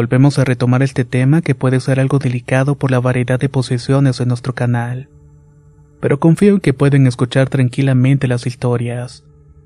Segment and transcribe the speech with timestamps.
[0.00, 4.18] Volvemos a retomar este tema que puede ser algo delicado por la variedad de posesiones
[4.20, 5.10] en nuestro canal.
[6.00, 9.24] Pero confío en que pueden escuchar tranquilamente las historias,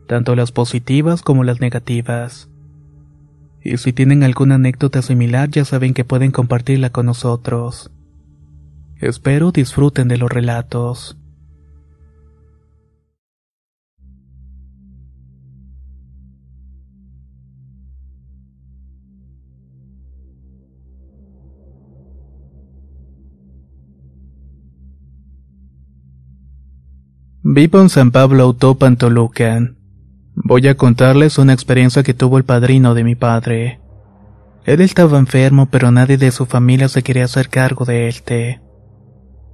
[0.09, 2.49] tanto las positivas como las negativas.
[3.63, 7.93] Y si tienen alguna anécdota similar ya saben que pueden compartirla con nosotros.
[8.97, 11.17] Espero disfruten de los relatos.
[27.47, 29.61] Vivo en San Pablo Autopan, Toluca.
[30.35, 33.81] Voy a contarles una experiencia que tuvo el padrino de mi padre.
[34.65, 38.61] Él estaba enfermo, pero nadie de su familia se quería hacer cargo de él.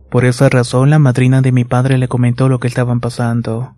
[0.09, 3.75] Por esa razón, la madrina de mi padre le comentó lo que estaban pasando.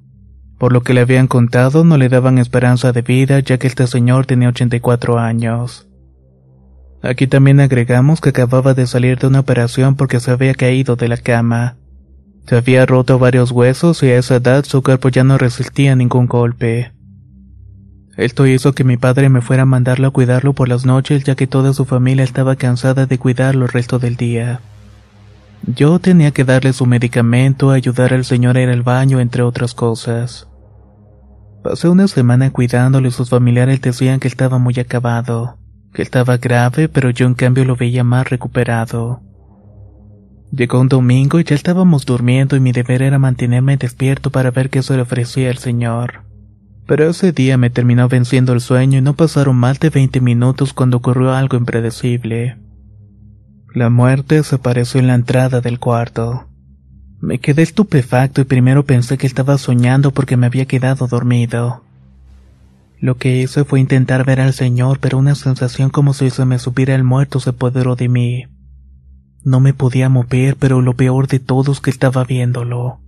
[0.59, 3.87] Por lo que le habían contado, no le daban esperanza de vida, ya que este
[3.87, 5.89] señor tenía 84 años.
[7.03, 11.09] Aquí también agregamos que acababa de salir de una operación porque se había caído de
[11.09, 11.79] la cama
[12.47, 16.27] se había roto varios huesos y a esa edad su cuerpo ya no resistía ningún
[16.27, 16.93] golpe.
[18.17, 21.35] Esto hizo que mi padre me fuera a mandarlo a cuidarlo por las noches ya
[21.35, 24.61] que toda su familia estaba cansada de cuidarlo el resto del día.
[25.67, 29.75] Yo tenía que darle su medicamento, ayudar al señor a ir al baño, entre otras
[29.75, 30.49] cosas.
[31.63, 35.59] Pasé una semana cuidándolo y sus familiares decían que estaba muy acabado,
[35.95, 39.23] que estaba grave, pero yo en cambio lo veía más recuperado.
[40.55, 44.69] Llegó un domingo y ya estábamos durmiendo y mi deber era mantenerme despierto para ver
[44.69, 46.25] qué se le ofrecía el Señor.
[46.87, 50.75] Pero ese día me terminó venciendo el sueño y no pasaron más de 20 minutos
[50.75, 52.59] cuando ocurrió algo impredecible.
[53.75, 56.49] La muerte se apareció en la entrada del cuarto.
[57.19, 61.83] Me quedé estupefacto y primero pensé que estaba soñando porque me había quedado dormido.
[63.01, 66.59] Lo que hice fue intentar ver al Señor, pero una sensación como si se me
[66.59, 68.45] supiera el muerto se apoderó de mí.
[69.45, 73.01] No me podía mover, pero lo peor de todo es que estaba viéndolo.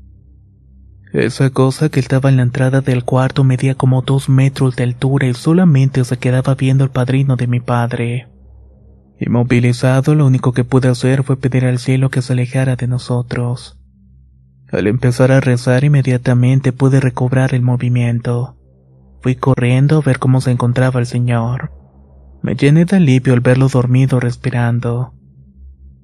[1.12, 5.28] Esa cosa que estaba en la entrada del cuarto medía como dos metros de altura
[5.28, 8.28] y solamente se quedaba viendo el padrino de mi padre.
[9.20, 13.78] Inmovilizado, lo único que pude hacer fue pedir al cielo que se alejara de nosotros.
[14.72, 18.56] Al empezar a rezar inmediatamente pude recobrar el movimiento.
[19.22, 21.70] Fui corriendo a ver cómo se encontraba el señor.
[22.42, 25.13] Me llené de alivio al verlo dormido respirando.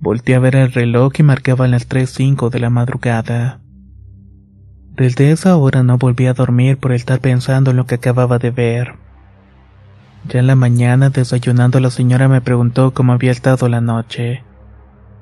[0.01, 3.61] Volté a ver el reloj y marcaba las 3.05 de la madrugada.
[4.97, 8.51] Desde esa hora no volví a dormir por estar pensando en lo que acababa de
[8.51, 8.95] ver.
[10.27, 14.43] Ya en la mañana, desayunando, la señora me preguntó cómo había estado la noche.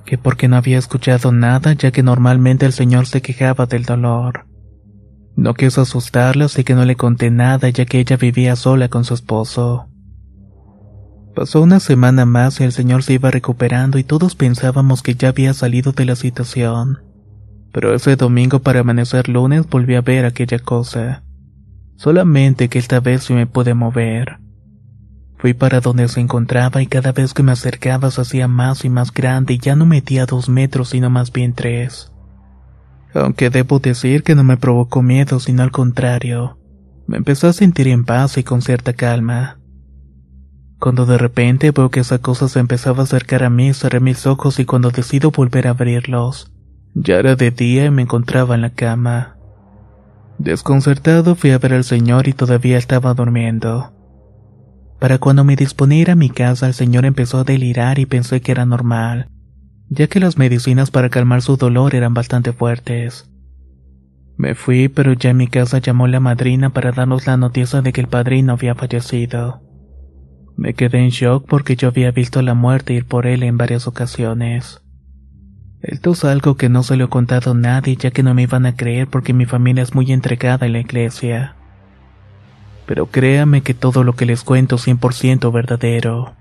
[0.04, 4.46] Que porque no había escuchado nada, ya que normalmente el señor se quejaba del dolor.
[5.34, 9.04] No quiso asustarla, así que no le conté nada, ya que ella vivía sola con
[9.04, 9.88] su esposo.
[11.38, 15.28] Pasó una semana más y el señor se iba recuperando y todos pensábamos que ya
[15.28, 16.99] había salido de la situación.
[17.71, 21.22] Pero ese domingo para amanecer lunes volví a ver aquella cosa.
[21.94, 24.41] Solamente que esta vez sí me pude mover.
[25.37, 28.91] Fui para donde se encontraba y cada vez que me acercaba se hacía más y
[28.91, 32.11] más grande y ya no metía dos metros sino más bien tres.
[33.14, 36.58] Aunque debo decir que no me provocó miedo sino al contrario.
[37.06, 39.57] Me empezó a sentir en paz y con cierta calma.
[40.78, 44.26] Cuando de repente veo que esa cosa se empezaba a acercar a mí, cerré mis
[44.26, 46.52] ojos y cuando decido volver a abrirlos,
[46.94, 49.36] ya era de día y me encontraba en la cama.
[50.38, 53.92] Desconcertado fui a ver al señor y todavía estaba durmiendo.
[55.00, 58.06] Para cuando me disponía a ir a mi casa, el señor empezó a delirar y
[58.06, 59.28] pensé que era normal,
[59.88, 63.28] ya que las medicinas para calmar su dolor eran bastante fuertes.
[64.36, 67.92] Me fui, pero ya en mi casa llamó la madrina para darnos la noticia de
[67.92, 69.68] que el padrino había fallecido.
[70.58, 73.87] Me quedé en shock porque yo había visto la muerte ir por él en varias
[73.87, 74.82] ocasiones.
[75.82, 78.43] Esto es algo que no se lo he contado a nadie ya que no me
[78.43, 81.55] iban a creer porque mi familia es muy entregada en la iglesia.
[82.87, 86.34] Pero créame que todo lo que les cuento es 100% verdadero.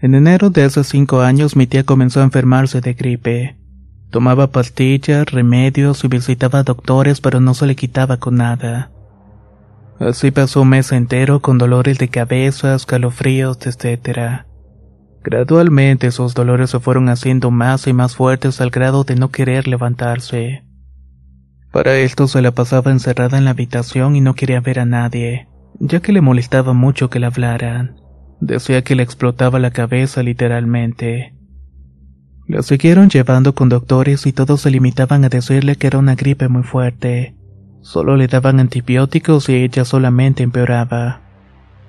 [0.00, 3.56] En enero de hace cinco años mi tía comenzó a enfermarse de gripe.
[4.10, 8.92] Tomaba pastillas, remedios y visitaba doctores pero no se le quitaba con nada.
[9.98, 14.44] Así pasó un mes entero con dolores de cabeza, escalofríos, etc.
[15.24, 19.66] Gradualmente esos dolores se fueron haciendo más y más fuertes al grado de no querer
[19.66, 20.62] levantarse.
[21.72, 25.48] Para esto se la pasaba encerrada en la habitación y no quería ver a nadie,
[25.80, 27.96] ya que le molestaba mucho que le hablaran.
[28.40, 31.34] Decía que le explotaba la cabeza literalmente.
[32.46, 36.48] La siguieron llevando con doctores y todos se limitaban a decirle que era una gripe
[36.48, 37.34] muy fuerte.
[37.80, 41.20] Solo le daban antibióticos y ella solamente empeoraba.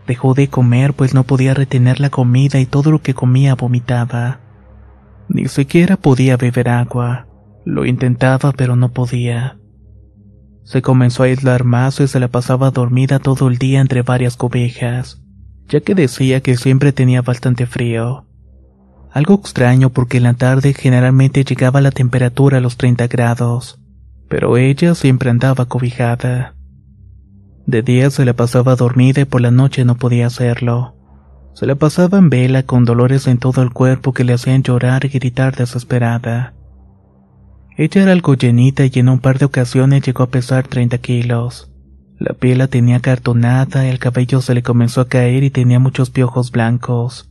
[0.08, 4.40] Dejó de comer pues no podía retener la comida y todo lo que comía vomitaba.
[5.28, 7.28] Ni siquiera podía beber agua.
[7.64, 9.60] Lo intentaba pero no podía.
[10.64, 14.36] Se comenzó a aislar más y se la pasaba dormida todo el día entre varias
[14.36, 15.22] cobijas
[15.70, 18.26] ya que decía que siempre tenía bastante frío.
[19.12, 23.80] Algo extraño porque en la tarde generalmente llegaba la temperatura a los 30 grados,
[24.28, 26.56] pero ella siempre andaba cobijada.
[27.66, 30.96] De día se la pasaba dormida y por la noche no podía hacerlo.
[31.54, 35.06] Se la pasaba en vela con dolores en todo el cuerpo que le hacían llorar
[35.06, 36.54] y gritar desesperada.
[37.78, 41.72] Ella era algo llenita y en un par de ocasiones llegó a pesar 30 kilos.
[42.20, 46.10] La piel la tenía cartonada, el cabello se le comenzó a caer y tenía muchos
[46.10, 47.30] piojos blancos.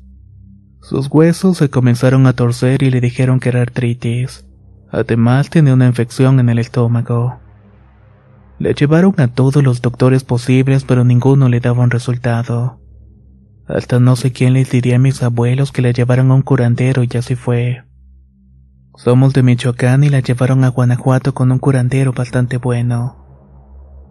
[0.80, 4.46] Sus huesos se comenzaron a torcer y le dijeron que era artritis.
[4.90, 7.38] Además tenía una infección en el estómago.
[8.58, 12.80] Le llevaron a todos los doctores posibles pero ninguno le daba un resultado.
[13.66, 17.02] Hasta no sé quién les diría a mis abuelos que la llevaron a un curandero
[17.04, 17.84] y así fue.
[18.96, 23.27] Somos de Michoacán y la llevaron a Guanajuato con un curandero bastante bueno.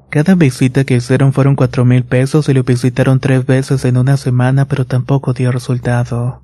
[0.10, 4.16] Cada visita que hicieron fueron cuatro mil pesos y lo visitaron tres veces en una
[4.16, 6.44] semana, pero tampoco dio resultado.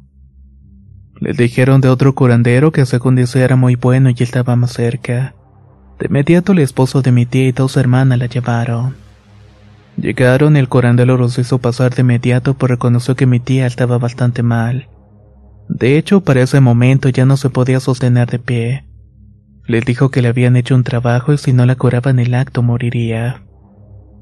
[1.20, 5.34] Les dijeron de otro curandero que según dice era muy bueno y estaba más cerca.
[5.98, 8.96] De inmediato el esposo de mi tía y dos hermanas la llevaron.
[9.96, 14.44] Llegaron el curandero los hizo pasar de inmediato por reconoció que mi tía estaba bastante
[14.44, 14.90] mal.
[15.70, 18.86] De hecho, para ese momento ya no se podía sostener de pie.
[19.66, 22.64] Les dijo que le habían hecho un trabajo y si no la curaban el acto
[22.64, 23.43] moriría.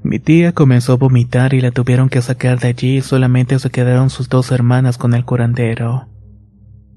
[0.03, 3.69] Mi tía comenzó a vomitar y la tuvieron que sacar de allí y solamente se
[3.69, 6.07] quedaron sus dos hermanas con el curandero.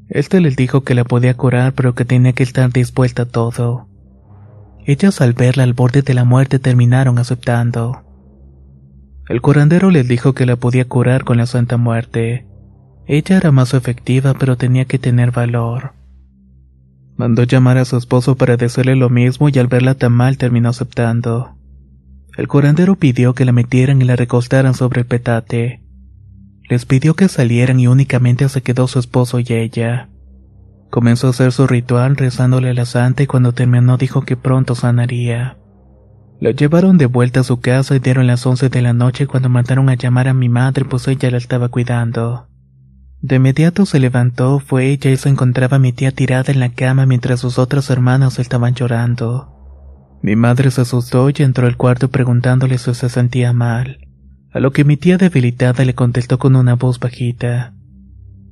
[0.08, 3.88] Este les dijo que la podía curar pero que tenía que estar dispuesta a todo.
[4.86, 8.02] Ellas al verla al borde de la muerte terminaron aceptando.
[9.28, 12.46] El curandero les dijo que la podía curar con la Santa Muerte.
[13.06, 15.92] Ella era más efectiva pero tenía que tener valor.
[17.16, 20.70] Mandó llamar a su esposo para decirle lo mismo y al verla tan mal terminó
[20.70, 21.54] aceptando.
[22.36, 25.82] El curandero pidió que la metieran y la recostaran sobre el petate.
[26.68, 30.08] Les pidió que salieran y únicamente se quedó su esposo y ella.
[30.90, 34.74] Comenzó a hacer su ritual rezándole a la santa y cuando terminó dijo que pronto
[34.74, 35.58] sanaría.
[36.40, 39.48] La llevaron de vuelta a su casa y dieron las once de la noche cuando
[39.48, 42.48] mandaron a llamar a mi madre pues ella la estaba cuidando.
[43.22, 47.06] De inmediato se levantó, fue ella y se encontraba mi tía tirada en la cama
[47.06, 49.53] mientras sus otros hermanos estaban llorando.
[50.24, 54.08] Mi madre se asustó y entró al cuarto preguntándole si se sentía mal,
[54.52, 57.74] a lo que mi tía debilitada le contestó con una voz bajita.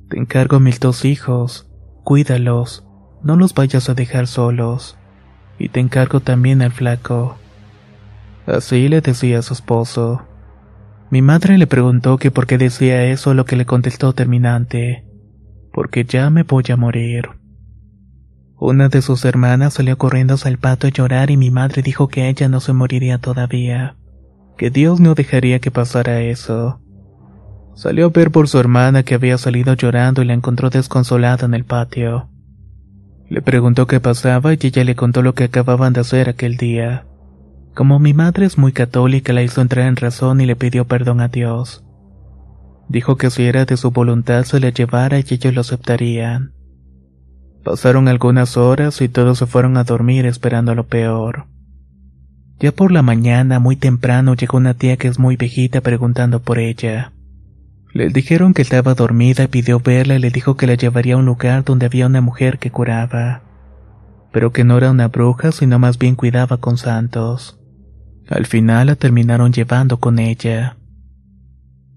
[0.07, 1.67] Te encargo a mis dos hijos,
[2.03, 2.85] cuídalos,
[3.23, 4.99] no los vayas a dejar solos,
[5.57, 7.39] y te encargo también al flaco.
[8.45, 10.27] Así le decía a su esposo.
[11.09, 15.07] Mi madre le preguntó que por qué decía eso, lo que le contestó terminante.
[15.73, 17.29] Porque ya me voy a morir.
[18.59, 22.29] Una de sus hermanas salió corriendo el pato a llorar y mi madre dijo que
[22.29, 23.97] ella no se moriría todavía,
[24.57, 26.79] que Dios no dejaría que pasara eso.
[27.75, 31.55] Salió a ver por su hermana que había salido llorando y la encontró desconsolada en
[31.55, 32.29] el patio.
[33.29, 37.07] Le preguntó qué pasaba y ella le contó lo que acababan de hacer aquel día.
[37.73, 41.19] Como mi madre es muy católica, la hizo entrar en razón y le pidió perdón
[41.19, 41.83] a Dios.
[42.87, 46.52] Dijo que si era de su voluntad se la llevara y ellos lo aceptarían.
[47.63, 51.45] Pasaron algunas horas y todos se fueron a dormir esperando lo peor.
[52.59, 56.59] Ya por la mañana, muy temprano, llegó una tía que es muy viejita preguntando por
[56.59, 57.13] ella.
[57.93, 61.17] Le dijeron que estaba dormida y pidió verla y le dijo que la llevaría a
[61.17, 63.43] un lugar donde había una mujer que curaba,
[64.31, 67.59] pero que no era una bruja, sino más bien cuidaba con santos.
[68.29, 70.77] Al final la terminaron llevando con ella.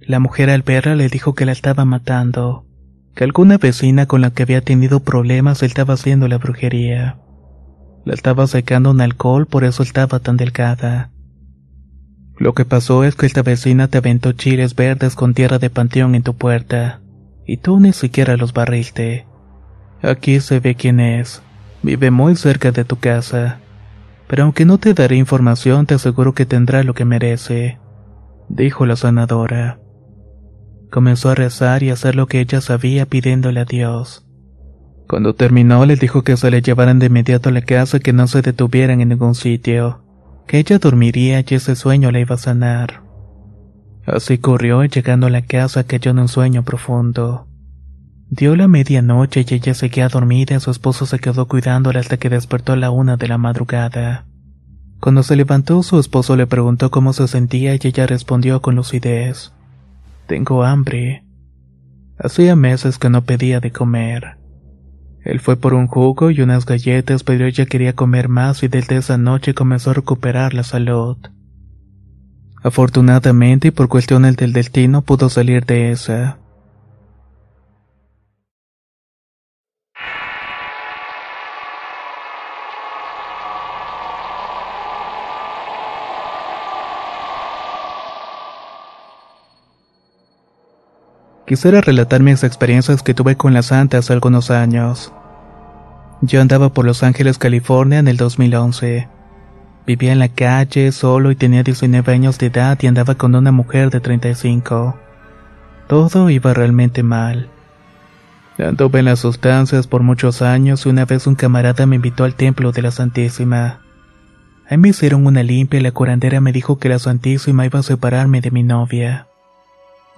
[0.00, 2.65] La mujer al verla le dijo que la estaba matando,
[3.16, 7.16] que alguna vecina con la que había tenido problemas estaba haciendo la brujería.
[8.04, 11.10] La estaba secando un alcohol, por eso estaba tan delgada.
[12.38, 16.14] Lo que pasó es que esta vecina te aventó chiles verdes con tierra de panteón
[16.14, 17.00] en tu puerta,
[17.46, 19.24] y tú ni siquiera los barriste.
[20.02, 21.42] Aquí se ve quién es.
[21.82, 23.60] Vive muy cerca de tu casa.
[24.28, 27.78] Pero aunque no te daré información, te aseguro que tendrá lo que merece,
[28.50, 29.78] dijo la sanadora.
[30.90, 34.26] Comenzó a rezar y a hacer lo que ella sabía pidiéndole a Dios.
[35.08, 38.12] Cuando terminó, le dijo que se le llevaran de inmediato a la casa y que
[38.12, 40.02] no se detuvieran en ningún sitio,
[40.46, 43.02] que ella dormiría y ese sueño la iba a sanar.
[44.06, 47.46] Así corrió y llegando a la casa cayó en un sueño profundo.
[48.28, 52.28] Dio la medianoche y ella seguía dormida y su esposo se quedó cuidándola hasta que
[52.28, 54.26] despertó a la una de la madrugada.
[55.00, 59.52] Cuando se levantó, su esposo le preguntó cómo se sentía y ella respondió con lucidez.
[60.26, 61.24] Tengo hambre.
[62.18, 64.38] Hacía meses que no pedía de comer.
[65.24, 68.96] Él fue por un jugo y unas galletas, pero ella quería comer más y desde
[68.96, 71.16] esa noche comenzó a recuperar la salud.
[72.62, 76.38] Afortunadamente y por cuestiones del destino pudo salir de esa.
[91.46, 95.12] Quisiera relatar mis experiencias que tuve con la santa hace algunos años.
[96.20, 99.06] Yo andaba por Los Ángeles, California en el 2011.
[99.86, 103.52] Vivía en la calle solo y tenía 19 años de edad y andaba con una
[103.52, 104.96] mujer de 35.
[105.86, 107.48] Todo iba realmente mal.
[108.58, 112.34] Anduve en las sustancias por muchos años y una vez un camarada me invitó al
[112.34, 113.82] templo de la Santísima.
[114.68, 117.84] Ahí me hicieron una limpia y la curandera me dijo que la Santísima iba a
[117.84, 119.28] separarme de mi novia.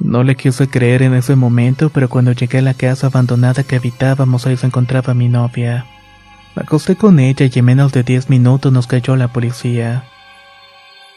[0.01, 3.77] No le quise creer en ese momento, pero cuando llegué a la casa abandonada que
[3.77, 5.87] habitábamos, ahí se encontraba mi novia.
[6.55, 10.05] Me acosté con ella y en menos de diez minutos nos cayó la policía.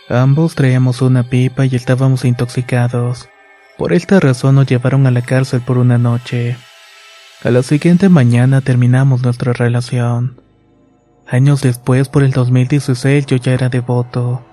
[0.09, 3.29] Ambos traíamos una pipa y estábamos intoxicados.
[3.77, 6.57] Por esta razón nos llevaron a la cárcel por una noche.
[7.43, 10.39] A la siguiente mañana terminamos nuestra relación.
[11.27, 14.43] Años después, por el 2016, yo ya era devoto.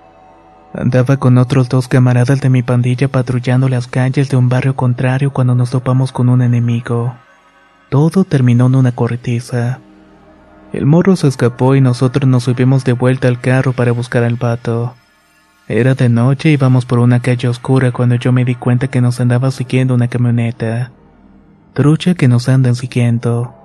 [0.73, 5.31] Andaba con otros dos camaradas de mi pandilla patrullando las calles de un barrio contrario
[5.31, 7.15] cuando nos topamos con un enemigo.
[7.89, 9.79] Todo terminó en una corretiza.
[10.71, 14.37] El morro se escapó y nosotros nos subimos de vuelta al carro para buscar al
[14.37, 14.93] pato.
[15.67, 19.01] Era de noche y íbamos por una calle oscura cuando yo me di cuenta que
[19.01, 20.91] nos andaba siguiendo una camioneta.
[21.73, 23.55] Trucha que nos andan siguiendo.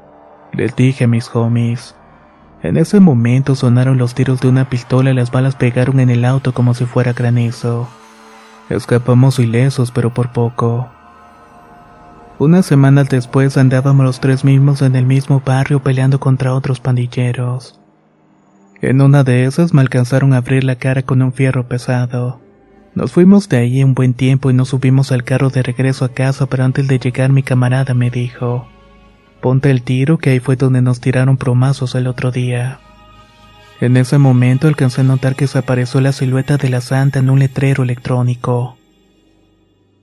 [0.52, 1.94] Les dije a mis homies.
[2.64, 6.24] En ese momento sonaron los tiros de una pistola y las balas pegaron en el
[6.24, 7.86] auto como si fuera granizo.
[8.70, 10.88] Escapamos ilesos, pero por poco.
[12.38, 17.78] Unas semanas después andábamos los tres mismos en el mismo barrio peleando contra otros pandilleros.
[18.80, 22.40] En una de esas me alcanzaron a abrir la cara con un fierro pesado.
[22.94, 26.14] Nos fuimos de ahí un buen tiempo y nos subimos al carro de regreso a
[26.14, 28.66] casa, pero antes de llegar mi camarada me dijo,
[29.44, 32.80] Ponte el tiro que ahí fue donde nos tiraron promazos el otro día.
[33.78, 37.28] En ese momento alcancé a notar que se apareció la silueta de la santa en
[37.28, 38.78] un letrero electrónico.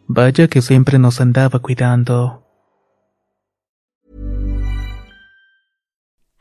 [0.06, 2.44] Vaya que siempre nos andaba cuidando.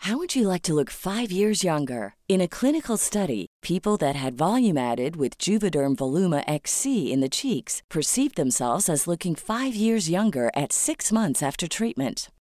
[0.07, 2.16] How would you like to look five years younger?
[2.28, 7.30] In a clinical study, people that had volume added with Juvederm Voluma XC in the
[7.30, 12.28] cheeks perceived themselves as looking five years younger at six months after treatment.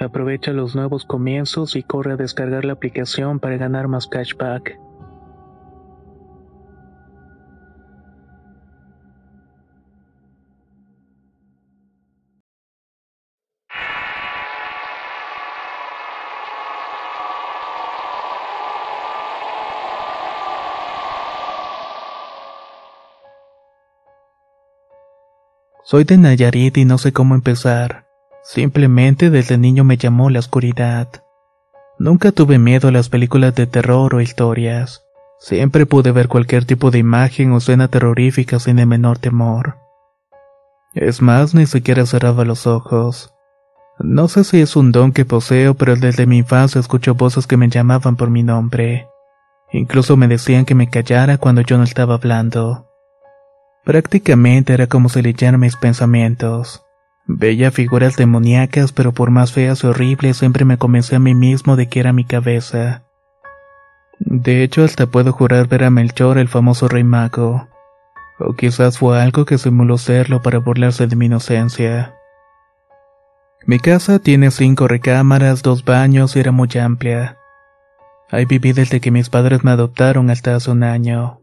[0.00, 4.78] Aprovecha los nuevos comienzos y corre a descargar la aplicación para ganar más cashback.
[25.84, 28.09] Soy de Nayarit y no sé cómo empezar.
[28.42, 31.08] Simplemente desde niño me llamó la oscuridad.
[31.98, 35.04] Nunca tuve miedo a las películas de terror o historias.
[35.38, 39.76] Siempre pude ver cualquier tipo de imagen o escena terrorífica sin el menor temor.
[40.94, 43.34] Es más, ni siquiera cerraba los ojos.
[43.98, 47.58] No sé si es un don que poseo, pero desde mi infancia escucho voces que
[47.58, 49.08] me llamaban por mi nombre.
[49.72, 52.88] Incluso me decían que me callara cuando yo no estaba hablando.
[53.84, 56.82] Prácticamente era como si leyeran mis pensamientos.
[57.32, 61.76] Veía figuras demoníacas, pero por más feas y horribles siempre me convencí a mí mismo
[61.76, 63.04] de que era mi cabeza.
[64.18, 67.68] De hecho, hasta puedo jurar ver a Melchor, el famoso rey mago.
[68.40, 72.16] O quizás fue algo que simuló serlo para burlarse de mi inocencia.
[73.64, 77.38] Mi casa tiene cinco recámaras, dos baños y era muy amplia.
[78.28, 81.42] Ahí viví desde que mis padres me adoptaron hasta hace un año.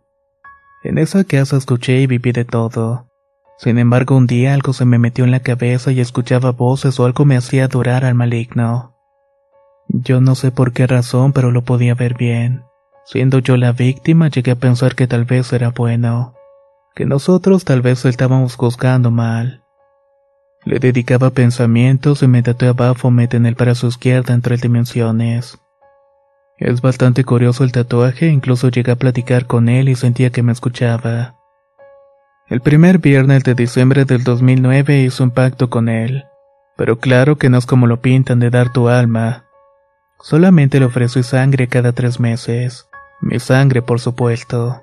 [0.83, 3.07] En esa casa escuché y viví de todo.
[3.57, 7.05] Sin embargo, un día algo se me metió en la cabeza y escuchaba voces o
[7.05, 8.95] algo me hacía adorar al maligno.
[9.89, 12.63] Yo no sé por qué razón, pero lo podía ver bien.
[13.05, 16.35] Siendo yo la víctima, llegué a pensar que tal vez era bueno,
[16.93, 19.63] que nosotros tal vez estábamos juzgando mal.
[20.65, 25.57] Le dedicaba pensamientos y me tatué a Baphomet en el brazo izquierdo en tres dimensiones.
[26.57, 30.51] Es bastante curioso el tatuaje, incluso llegué a platicar con él y sentía que me
[30.51, 31.36] escuchaba.
[32.49, 36.23] El primer viernes de diciembre del 2009 hizo un pacto con él,
[36.77, 39.43] pero claro que no es como lo pintan de dar tu alma.
[40.21, 42.87] Solamente le ofrecí sangre cada tres meses,
[43.19, 44.81] mi sangre por supuesto.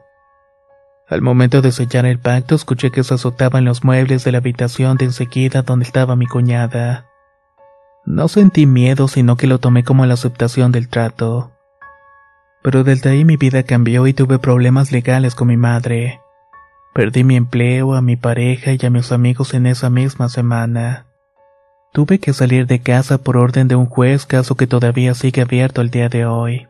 [1.09, 4.98] Al momento de sellar el pacto escuché que se azotaban los muebles de la habitación
[4.98, 7.07] de enseguida donde estaba mi cuñada.
[8.05, 11.53] No sentí miedo, sino que lo tomé como la aceptación del trato.
[12.62, 16.20] Pero desde ahí mi vida cambió y tuve problemas legales con mi madre.
[16.94, 21.07] Perdí mi empleo, a mi pareja y a mis amigos en esa misma semana.
[21.92, 25.80] Tuve que salir de casa por orden de un juez, caso que todavía sigue abierto
[25.80, 26.68] el día de hoy,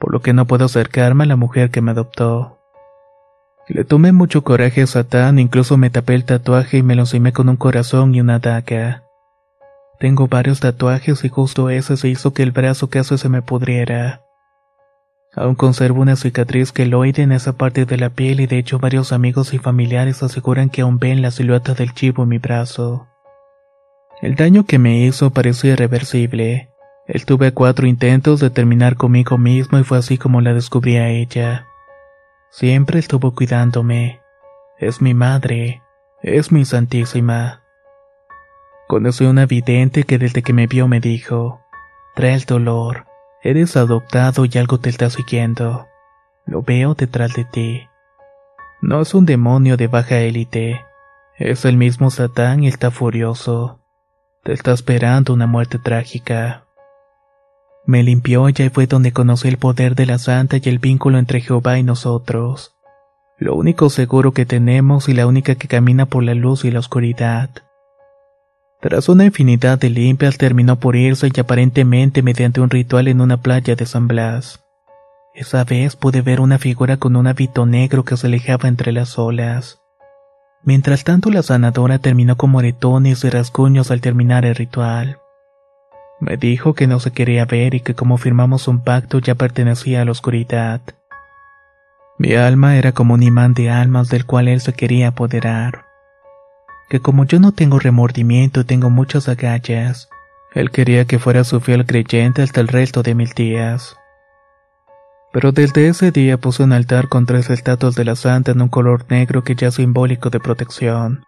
[0.00, 2.58] por lo que no puedo acercarme a la mujer que me adoptó.
[3.68, 7.34] Le tomé mucho coraje a Satán, incluso me tapé el tatuaje y me lo encimé
[7.34, 9.02] con un corazón y una daga.
[10.00, 14.22] Tengo varios tatuajes y justo ese se hizo que el brazo casi se me pudriera.
[15.38, 19.12] Aún conservo una cicatriz queloide en esa parte de la piel y de hecho varios
[19.12, 23.06] amigos y familiares aseguran que aún ven la silueta del chivo en mi brazo.
[24.20, 26.70] El daño que me hizo pareció irreversible.
[27.06, 31.08] Él tuve cuatro intentos de terminar conmigo mismo y fue así como la descubrí a
[31.08, 31.68] ella.
[32.50, 34.20] Siempre estuvo cuidándome.
[34.80, 35.82] Es mi madre,
[36.20, 37.62] es mi santísima.
[38.88, 41.60] Conocí una vidente que desde que me vio me dijo,
[42.16, 43.07] trae el dolor,
[43.42, 45.86] eres adoptado y algo te está siguiendo.
[46.46, 47.88] Lo veo detrás de ti.
[48.80, 50.80] No es un demonio de baja élite,
[51.38, 53.80] es el mismo Satán y está furioso.
[54.42, 56.64] Te está esperando una muerte trágica.
[57.86, 61.40] Me limpió y fue donde conocí el poder de la santa y el vínculo entre
[61.40, 62.74] Jehová y nosotros.
[63.38, 66.80] Lo único seguro que tenemos y la única que camina por la luz y la
[66.80, 67.50] oscuridad.
[68.80, 73.38] Tras una infinidad de limpias terminó por irse y aparentemente mediante un ritual en una
[73.38, 74.64] playa de San Blas.
[75.34, 79.18] Esa vez pude ver una figura con un hábito negro que se alejaba entre las
[79.18, 79.80] olas.
[80.62, 85.18] Mientras tanto la sanadora terminó con moretones y rasguños al terminar el ritual.
[86.20, 90.02] Me dijo que no se quería ver y que como firmamos un pacto ya pertenecía
[90.02, 90.80] a la oscuridad.
[92.16, 95.87] Mi alma era como un imán de almas del cual él se quería apoderar
[96.88, 100.08] que como yo no tengo remordimiento y tengo muchas agallas,
[100.54, 103.96] él quería que fuera su fiel creyente hasta el resto de mil días.
[105.32, 108.68] Pero desde ese día puse un altar con tres estatuas de la santa en un
[108.68, 111.24] color negro que ya es simbólico de protección.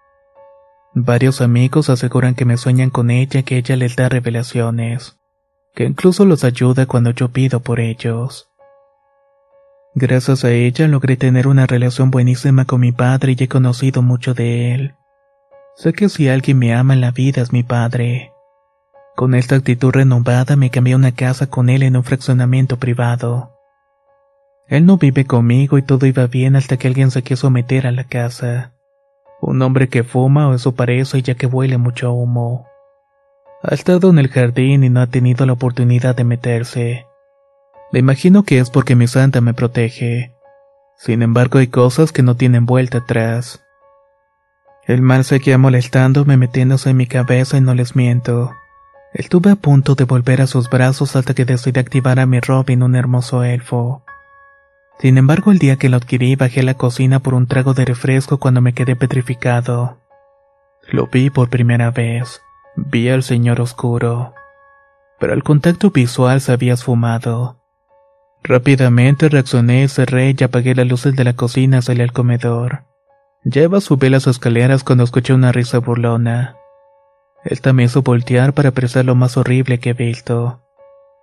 [0.94, 5.18] Varios amigos aseguran que me sueñan con ella que ella les da revelaciones,
[5.75, 8.49] que incluso los ayuda cuando yo pido por ellos.
[9.94, 14.35] Gracias a ella logré tener una relación buenísima con mi padre y he conocido mucho
[14.35, 14.94] de él.
[15.81, 18.35] Sé que si alguien me ama en la vida es mi padre.
[19.16, 23.57] Con esta actitud renovada me cambié una casa con él en un fraccionamiento privado.
[24.69, 27.93] Él no vive conmigo y todo iba bien hasta que alguien se quiso meter a
[27.93, 28.75] la casa.
[29.40, 32.66] Un hombre que fuma o eso parece ya que huele mucho humo.
[33.62, 37.07] Ha estado en el jardín y no ha tenido la oportunidad de meterse.
[37.90, 40.35] Me imagino que es porque mi santa me protege.
[40.99, 43.62] Sin embargo hay cosas que no tienen vuelta atrás.
[44.87, 48.53] El mal seguía molestándome metiéndose en mi cabeza y no les miento.
[49.12, 52.83] Estuve a punto de volver a sus brazos hasta que decidí activar a mi Robin,
[52.83, 54.03] un hermoso elfo.
[55.01, 57.85] Sin embargo, el día que lo adquirí bajé a la cocina por un trago de
[57.85, 59.99] refresco cuando me quedé petrificado.
[60.90, 62.43] Lo vi por primera vez.
[62.77, 64.35] Vi al señor oscuro.
[65.19, 67.57] Pero el contacto visual se había esfumado.
[68.43, 72.85] Rápidamente reaccioné, cerré y apagué las luces de la cocina salí al comedor.
[73.44, 76.57] Ya iba a subir las escaleras cuando escuché una risa burlona.
[77.42, 80.61] Él también hizo voltear para apreciar lo más horrible que he visto.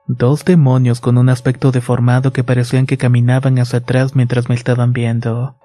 [0.08, 4.94] Dos demonios con un aspecto deformado que parecían que caminaban hacia atrás mientras me estaban
[4.94, 5.58] viendo.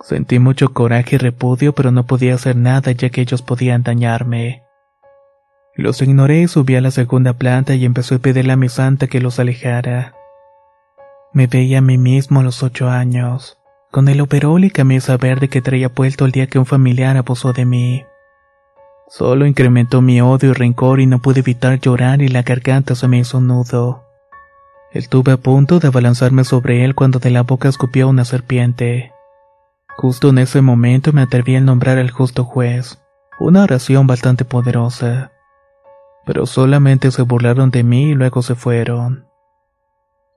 [0.00, 4.64] Sentí mucho coraje y repudio, pero no podía hacer nada ya que ellos podían dañarme.
[5.76, 9.06] Los ignoré y subí a la segunda planta y empecé a pedirle a mi santa
[9.06, 10.14] que los alejara.
[11.32, 13.58] Me veía a mí mismo a los ocho años
[13.94, 17.52] con el overol y camisa verde que traía puesto el día que un familiar abusó
[17.52, 18.04] de mí.
[19.06, 23.06] Solo incrementó mi odio y rencor y no pude evitar llorar y la garganta se
[23.06, 24.02] me hizo nudo.
[24.90, 29.12] Estuve a punto de abalanzarme sobre él cuando de la boca escupió una serpiente.
[29.96, 33.00] Justo en ese momento me atreví a nombrar al justo juez,
[33.38, 35.30] una oración bastante poderosa.
[36.26, 39.28] Pero solamente se burlaron de mí y luego se fueron.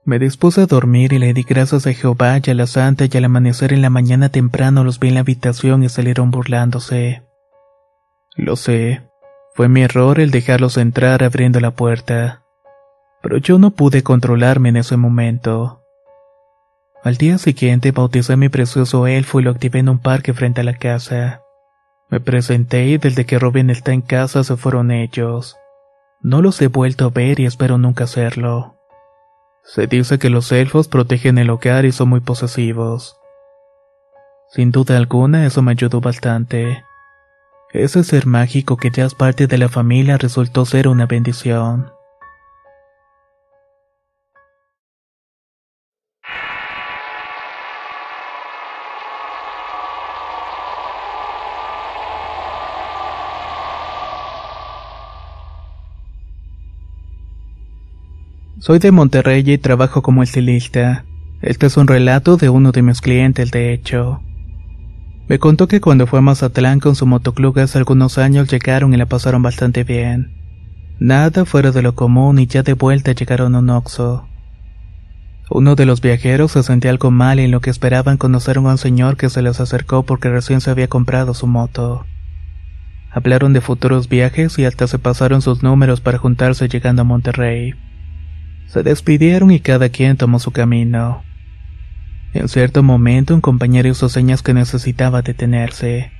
[0.08, 3.14] Me dispuse a dormir y le di gracias a Jehová y a la Santa y
[3.18, 7.24] al amanecer en la mañana temprano los vi en la habitación y salieron burlándose.
[8.34, 9.02] Lo sé,
[9.52, 12.42] fue mi error el dejarlos entrar abriendo la puerta,
[13.20, 15.82] pero yo no pude controlarme en ese momento.
[17.04, 20.62] Al día siguiente bauticé a mi precioso elfo y lo activé en un parque frente
[20.62, 21.42] a la casa.
[22.08, 25.58] Me presenté y desde que Robin está en casa se fueron ellos.
[26.22, 28.77] No los he vuelto a ver y espero nunca hacerlo.
[29.68, 33.20] Se dice que los elfos protegen el hogar y son muy posesivos.
[34.48, 36.84] Sin duda alguna eso me ayudó bastante.
[37.74, 41.92] Ese ser mágico que ya es parte de la familia resultó ser una bendición.
[58.68, 61.06] Soy de Monterrey y trabajo como estilista.
[61.40, 64.20] Este es un relato de uno de mis clientes, de hecho.
[65.26, 68.98] Me contó que cuando fue a Mazatlán con su motoclub hace algunos años llegaron y
[68.98, 70.34] la pasaron bastante bien.
[71.00, 74.28] Nada fuera de lo común y ya de vuelta llegaron a un Oxo.
[75.48, 78.76] Uno de los viajeros se sentía algo mal en lo que esperaban conocer a un
[78.76, 82.04] señor que se les acercó porque recién se había comprado su moto.
[83.12, 87.74] Hablaron de futuros viajes y hasta se pasaron sus números para juntarse llegando a Monterrey.
[88.68, 91.24] Se despidieron y cada quien tomó su camino.
[92.34, 96.12] En cierto momento un compañero hizo señas que necesitaba detenerse.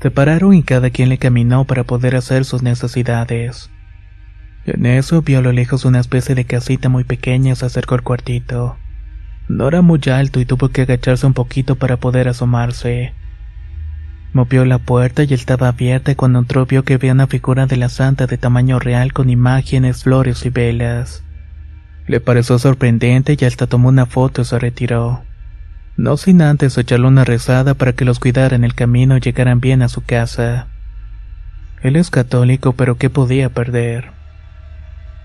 [0.00, 3.70] Se pararon y cada quien le caminó para poder hacer sus necesidades.
[4.64, 7.96] En eso vio a lo lejos una especie de casita muy pequeña y se acercó
[7.96, 8.78] al cuartito.
[9.48, 13.12] No era muy alto y tuvo que agacharse un poquito para poder asomarse.
[14.32, 17.90] Movió la puerta y estaba abierta cuando entró vio que había una figura de la
[17.90, 21.22] santa de tamaño real con imágenes, flores y velas.
[22.06, 25.22] Le pareció sorprendente y hasta tomó una foto y se retiró.
[25.96, 29.60] No sin antes echarle una rezada para que los cuidara en el camino y llegaran
[29.60, 30.68] bien a su casa.
[31.82, 34.10] Él es católico, pero ¿qué podía perder?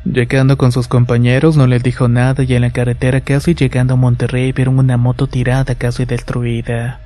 [0.04, 3.98] Llegando con sus compañeros no les dijo nada y en la carretera casi llegando a
[3.98, 7.00] Monterrey vieron una moto tirada casi destruida.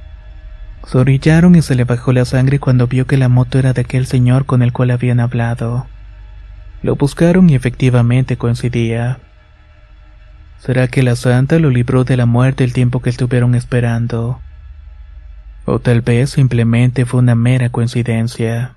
[0.86, 3.82] Se orillaron y se le bajó la sangre cuando vio que la moto era de
[3.82, 5.88] aquel señor con el cual habían hablado.
[6.82, 9.20] Lo buscaron y efectivamente coincidía.
[10.62, 14.39] ¿Será que la santa lo libró de la muerte el tiempo que estuvieron esperando?
[15.65, 18.76] O tal vez simplemente fue una mera coincidencia.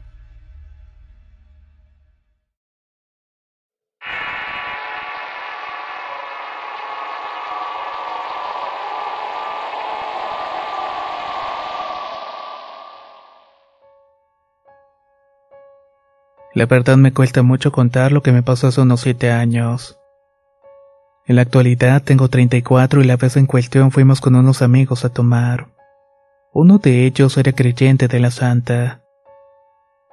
[16.54, 19.98] La verdad me cuesta mucho contar lo que me pasó hace unos siete años.
[21.26, 25.08] En la actualidad tengo 34 y la vez en cuestión fuimos con unos amigos a
[25.08, 25.68] tomar.
[26.52, 29.00] Uno de ellos era creyente de la Santa.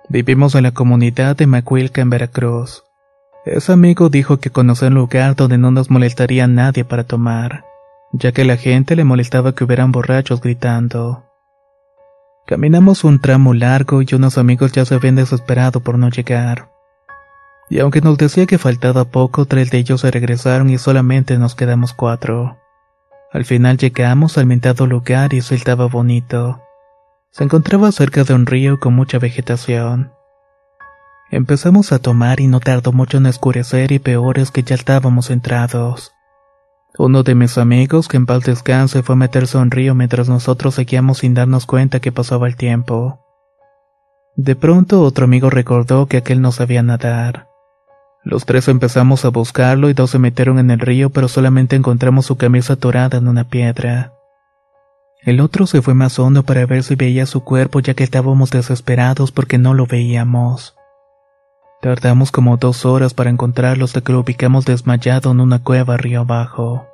[0.07, 2.83] Vivimos en la comunidad de Macuilca en Veracruz.
[3.45, 7.65] Ese amigo dijo que conocía un lugar donde no nos molestaría nadie para tomar,
[8.13, 11.25] ya que la gente le molestaba que hubieran borrachos gritando.
[12.47, 16.69] Caminamos un tramo largo y unos amigos ya se habían desesperado por no llegar.
[17.71, 21.55] Y aunque nos decía que faltaba poco, tres de ellos se regresaron y solamente nos
[21.55, 22.57] quedamos cuatro.
[23.31, 26.61] Al final llegamos al mentado lugar y eso estaba bonito.
[27.29, 30.11] Se encontraba cerca de un río con mucha vegetación.
[31.31, 35.29] Empezamos a tomar y no tardó mucho en oscurecer y peor es que ya estábamos
[35.29, 36.11] entrados.
[36.97, 40.27] Uno de mis amigos, que en paz descanse, fue a meterse a un río mientras
[40.27, 43.21] nosotros seguíamos sin darnos cuenta que pasaba el tiempo.
[44.35, 47.50] De pronto otro amigo recordó que aquel no sabía nadar.
[48.23, 52.27] Los tres empezamos a buscarlo y dos se metieron en el río pero solamente encontramos
[52.27, 54.13] su camisa atorada en una piedra.
[55.23, 58.51] El otro se fue más hondo para ver si veía su cuerpo ya que estábamos
[58.51, 60.75] desesperados porque no lo veíamos.
[61.81, 66.21] Tardamos como dos horas para encontrarlo hasta que lo ubicamos desmayado en una cueva río
[66.21, 66.87] abajo.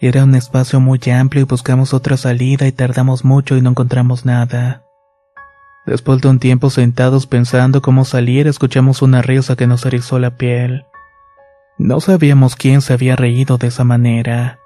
[0.00, 4.24] Era un espacio muy amplio y buscamos otra salida y tardamos mucho y no encontramos
[4.24, 4.84] nada.
[5.88, 10.36] Después de un tiempo sentados pensando cómo salir, escuchamos una risa que nos erizó la
[10.36, 10.84] piel.
[11.78, 14.58] No sabíamos quién se había reído de esa manera.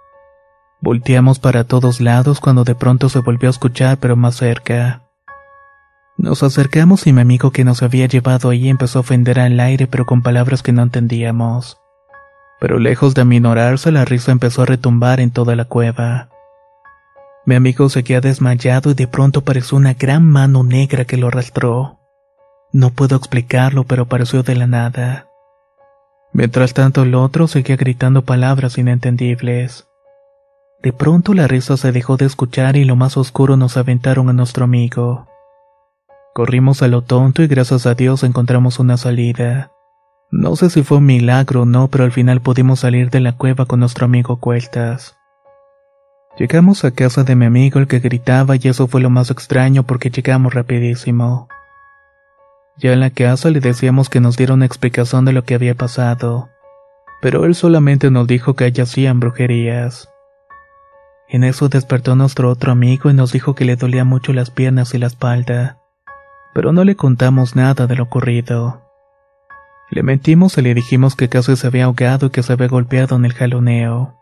[0.80, 5.02] Volteamos para todos lados cuando de pronto se volvió a escuchar pero más cerca.
[6.18, 9.86] Nos acercamos y mi amigo que nos había llevado ahí empezó a ofender al aire
[9.86, 11.78] pero con palabras que no entendíamos.
[12.58, 16.31] Pero lejos de aminorarse la risa empezó a retumbar en toda la cueva.
[17.44, 21.98] Mi amigo seguía desmayado y de pronto apareció una gran mano negra que lo arrastró.
[22.72, 25.26] No puedo explicarlo, pero apareció de la nada.
[26.32, 29.86] Mientras tanto el otro seguía gritando palabras inentendibles.
[30.82, 34.32] De pronto la risa se dejó de escuchar y lo más oscuro nos aventaron a
[34.32, 35.26] nuestro amigo.
[36.34, 39.72] Corrimos a lo tonto y gracias a Dios encontramos una salida.
[40.30, 43.36] No sé si fue un milagro o no, pero al final pudimos salir de la
[43.36, 45.16] cueva con nuestro amigo Cueltas.
[46.38, 49.82] Llegamos a casa de mi amigo el que gritaba y eso fue lo más extraño
[49.82, 51.48] porque llegamos rapidísimo.
[52.78, 55.74] Ya en la casa le decíamos que nos diera una explicación de lo que había
[55.74, 56.48] pasado,
[57.20, 60.08] pero él solamente nos dijo que allí hacían brujerías.
[61.28, 64.94] En eso despertó nuestro otro amigo y nos dijo que le dolía mucho las piernas
[64.94, 65.78] y la espalda
[66.52, 68.82] pero no le contamos nada de lo ocurrido.
[69.90, 73.16] Le mentimos y le dijimos que casi se había ahogado y que se había golpeado
[73.16, 74.18] en el jaloneo.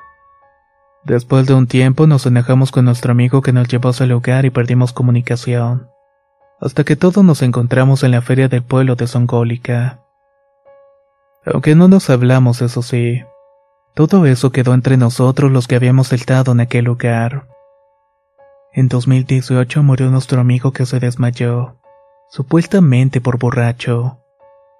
[1.04, 4.44] Después de un tiempo nos enojamos con nuestro amigo que nos llevó a su lugar
[4.44, 5.88] y perdimos comunicación.
[6.60, 10.00] Hasta que todos nos encontramos en la feria del pueblo de Songólica.
[11.46, 13.22] Aunque no nos hablamos, eso sí.
[13.94, 17.48] Todo eso quedó entre nosotros los que habíamos estado en aquel lugar.
[18.72, 21.80] En 2018 murió nuestro amigo que se desmayó
[22.30, 24.18] supuestamente por borracho.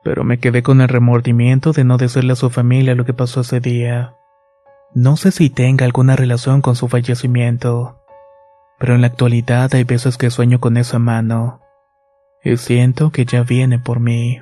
[0.03, 3.41] Pero me quedé con el remordimiento de no decirle a su familia lo que pasó
[3.41, 4.15] ese día.
[4.93, 8.01] No sé si tenga alguna relación con su fallecimiento,
[8.81, 11.61] pero en la actualidad hay veces que sueño con esa mano
[12.43, 14.41] y siento que ya viene por mí.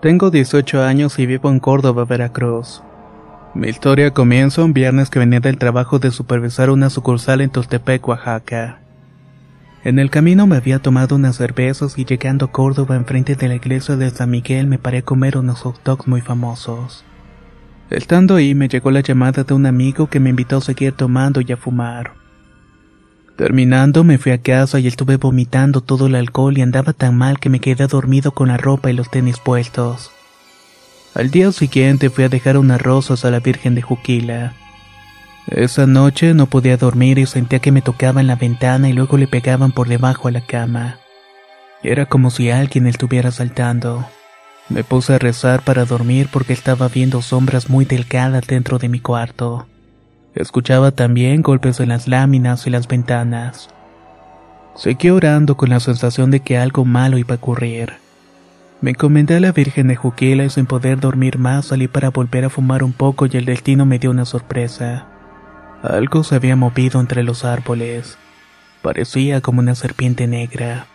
[0.00, 2.82] Tengo 18 años y vivo en Córdoba, Veracruz.
[3.58, 8.06] Mi historia comienza un viernes que venía del trabajo de supervisar una sucursal en Toltepec,
[8.06, 8.78] Oaxaca.
[9.82, 13.56] En el camino me había tomado unas cervezas y llegando a Córdoba enfrente de la
[13.56, 17.04] iglesia de San Miguel me paré a comer unos hot dogs muy famosos.
[17.90, 21.40] Estando ahí me llegó la llamada de un amigo que me invitó a seguir tomando
[21.40, 22.12] y a fumar.
[23.36, 27.40] Terminando me fui a casa y estuve vomitando todo el alcohol y andaba tan mal
[27.40, 30.12] que me quedé dormido con la ropa y los tenis puestos.
[31.14, 34.54] Al día siguiente fui a dejar unas rosas a la Virgen de Juquila.
[35.48, 39.26] Esa noche no podía dormir y sentía que me tocaban la ventana y luego le
[39.26, 40.98] pegaban por debajo a la cama.
[41.82, 44.04] Era como si alguien estuviera saltando.
[44.68, 49.00] Me puse a rezar para dormir porque estaba viendo sombras muy delgadas dentro de mi
[49.00, 49.66] cuarto.
[50.34, 53.70] Escuchaba también golpes en las láminas y las ventanas.
[54.76, 57.94] Seguí orando con la sensación de que algo malo iba a ocurrir.
[58.80, 62.44] Me encomendé a la Virgen de Juquila y sin poder dormir más salí para volver
[62.44, 65.08] a fumar un poco y el destino me dio una sorpresa.
[65.82, 68.18] Algo se había movido entre los árboles.
[68.80, 70.86] Parecía como una serpiente negra.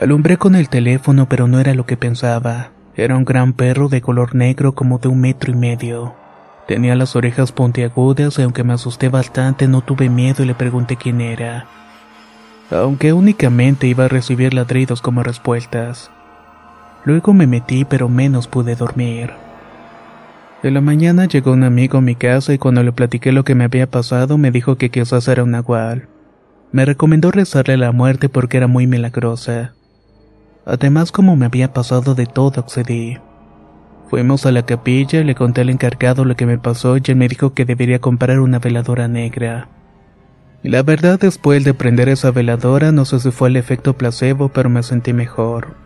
[0.00, 2.70] Alumbré con el teléfono pero no era lo que pensaba.
[2.94, 6.14] Era un gran perro de color negro como de un metro y medio.
[6.68, 10.94] Tenía las orejas puntiagudas y aunque me asusté bastante no tuve miedo y le pregunté
[10.94, 11.66] quién era.
[12.70, 16.12] Aunque únicamente iba a recibir ladridos como respuestas.
[17.04, 19.30] Luego me metí pero menos pude dormir.
[20.62, 23.54] De la mañana llegó un amigo a mi casa y cuando le platiqué lo que
[23.54, 26.08] me había pasado me dijo que quizás era un nahual.
[26.72, 29.72] Me recomendó rezarle la muerte porque era muy milagrosa.
[30.66, 33.16] Además como me había pasado de todo accedí.
[34.10, 37.28] Fuimos a la capilla, le conté al encargado lo que me pasó y él me
[37.28, 39.68] dijo que debería comprar una veladora negra.
[40.62, 44.68] La verdad, después de prender esa veladora, no sé si fue el efecto placebo, pero
[44.68, 45.79] me sentí mejor.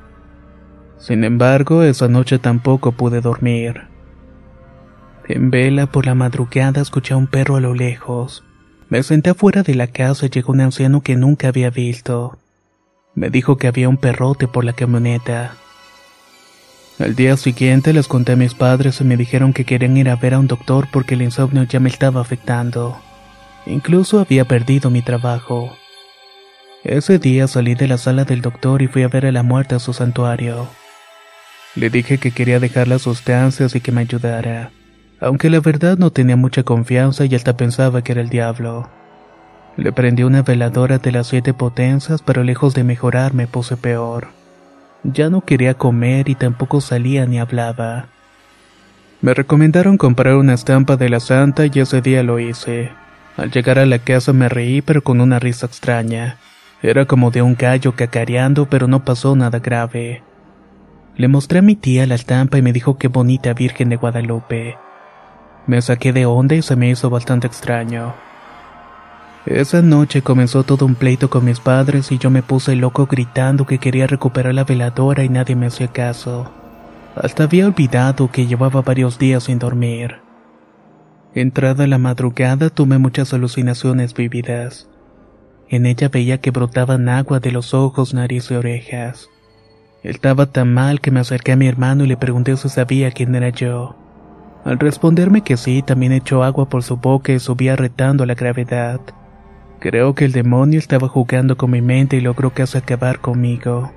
[0.99, 3.83] Sin embargo, esa noche tampoco pude dormir.
[5.29, 8.45] En vela por la madrugada escuché a un perro a lo lejos.
[8.89, 12.39] Me senté afuera de la casa y llegó un anciano que nunca había visto.
[13.15, 15.57] Me dijo que había un perrote por la camioneta.
[16.99, 20.17] Al día siguiente les conté a mis padres y me dijeron que querían ir a
[20.17, 22.97] ver a un doctor porque el insomnio ya me estaba afectando.
[23.67, 25.77] Incluso había perdido mi trabajo.
[26.85, 29.75] Ese día salí de la sala del doctor y fui a ver a la muerte
[29.75, 30.69] a su santuario.
[31.77, 34.71] Le dije que quería dejar las sustancias y que me ayudara,
[35.21, 38.89] aunque la verdad no tenía mucha confianza y hasta pensaba que era el diablo.
[39.77, 44.29] Le prendí una veladora de las siete potencias, pero lejos de mejorar me puse peor.
[45.03, 48.07] Ya no quería comer y tampoco salía ni hablaba.
[49.21, 52.93] Me recomendaron comprar una estampa de la santa y ese día lo hice.
[53.37, 56.37] Al llegar a la casa me reí pero con una risa extraña.
[56.83, 60.23] Era como de un gallo cacareando pero no pasó nada grave.
[61.17, 64.77] Le mostré a mi tía la estampa y me dijo qué bonita Virgen de Guadalupe.
[65.67, 68.15] Me saqué de onda y se me hizo bastante extraño.
[69.47, 73.65] Esa noche comenzó todo un pleito con mis padres y yo me puse loco gritando
[73.65, 76.51] que quería recuperar la veladora y nadie me hacía caso.
[77.15, 80.17] Hasta había olvidado que llevaba varios días sin dormir.
[81.35, 84.89] Entrada la madrugada tuve muchas alucinaciones vívidas.
[85.69, 89.29] En ella veía que brotaban agua de los ojos, nariz y orejas.
[90.05, 93.35] Estaba tan mal que me acerqué a mi hermano y le pregunté si sabía quién
[93.35, 93.97] era yo.
[94.63, 99.01] Al responderme que sí, también echó agua por su boca y subía retando la gravedad.
[99.81, 103.93] Creo que el demonio estaba jugando con mi mente y logró casi acabar conmigo.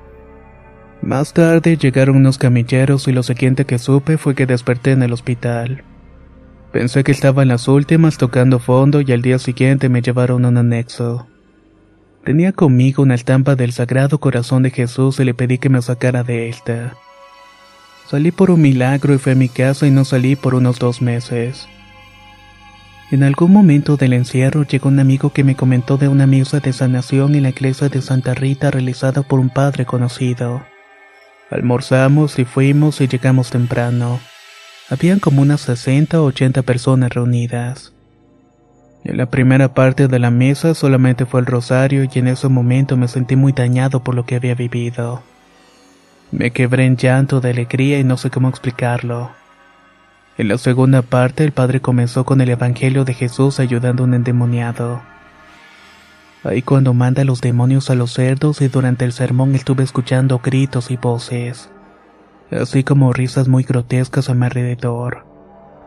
[1.02, 5.12] Más tarde llegaron unos camilleros y lo siguiente que supe fue que desperté en el
[5.12, 5.84] hospital.
[6.72, 10.50] Pensé que estaba en las últimas tocando fondo y al día siguiente me llevaron a
[10.50, 11.28] un anexo.
[12.28, 16.26] Tenía conmigo una estampa del Sagrado Corazón de Jesús y le pedí que me sacara
[16.26, 16.94] de esta.
[18.12, 21.02] Salí por un milagro y fui a mi casa y no salí por unos dos
[21.02, 21.70] meses.
[23.12, 26.74] En algún momento del encierro llegó un amigo que me comentó de una misa de
[26.74, 30.66] sanación en la iglesia de Santa Rita realizada por un padre conocido.
[31.50, 34.20] Almorzamos y fuimos y llegamos temprano.
[34.90, 37.94] Habían como unas 60 o 80 personas reunidas.
[39.08, 42.98] En la primera parte de la mesa solamente fue el rosario y en ese momento
[42.98, 45.24] me sentí muy dañado por lo que había vivido.
[46.32, 49.32] Me quebré en llanto de alegría y no sé cómo explicarlo.
[50.38, 54.14] En la segunda parte, el padre comenzó con el Evangelio de Jesús ayudando a un
[54.14, 55.02] endemoniado.
[56.44, 60.92] Ahí cuando manda los demonios a los cerdos y durante el sermón estuve escuchando gritos
[60.92, 61.70] y voces,
[62.52, 65.27] así como risas muy grotescas a mi alrededor.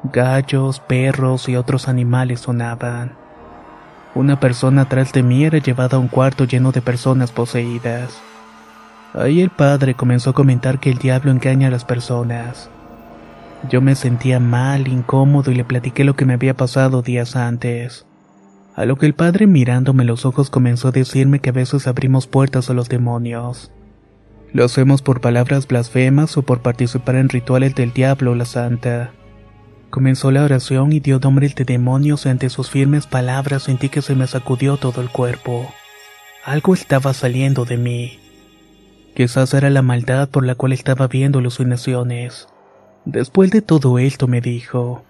[0.03, 3.12] Gallos, perros y otros animales sonaban.
[4.14, 8.18] Una persona atrás de mí era llevada a un cuarto lleno de personas poseídas.
[9.12, 12.70] Ahí el padre comenzó a comentar que el diablo engaña a las personas.
[13.68, 18.07] Yo me sentía mal, incómodo y le platiqué lo que me había pasado días antes.
[18.76, 22.26] A lo que el padre mirándome los ojos comenzó a decirme que a veces abrimos
[22.26, 23.70] puertas a los demonios.
[24.55, 29.12] Lo hacemos por palabras blasfemas o por participar en rituales del diablo o la santa.
[29.91, 34.03] Comenzó la oración y dio nombres de demonios y ante sus firmes palabras sentí que
[34.03, 35.68] se me sacudió todo el cuerpo.
[36.45, 38.20] Algo estaba saliendo de mí.
[39.16, 42.47] Quizás era la maldad por la cual estaba viendo alucinaciones.
[43.05, 45.03] Después de todo esto me dijo,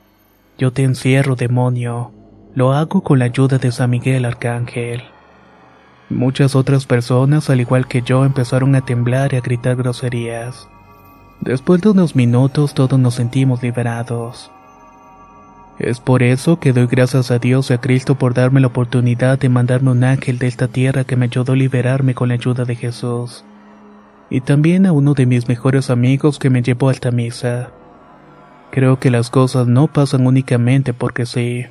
[0.56, 2.12] yo te encierro, demonio.
[2.54, 5.02] Lo hago con la ayuda de San Miguel Arcángel.
[6.08, 10.68] Muchas otras personas, al igual que yo, empezaron a temblar y a gritar groserías.
[11.40, 14.50] Después de unos minutos todos nos sentimos liberados.
[15.80, 19.38] Es por eso que doy gracias a Dios y a Cristo por darme la oportunidad
[19.38, 22.66] de mandarme un ángel de esta tierra que me ayudó a liberarme con la ayuda
[22.66, 23.44] de Jesús
[24.28, 27.70] y también a uno de mis mejores amigos que me llevó a esta misa.
[28.70, 31.64] Creo que las cosas no pasan únicamente porque sí.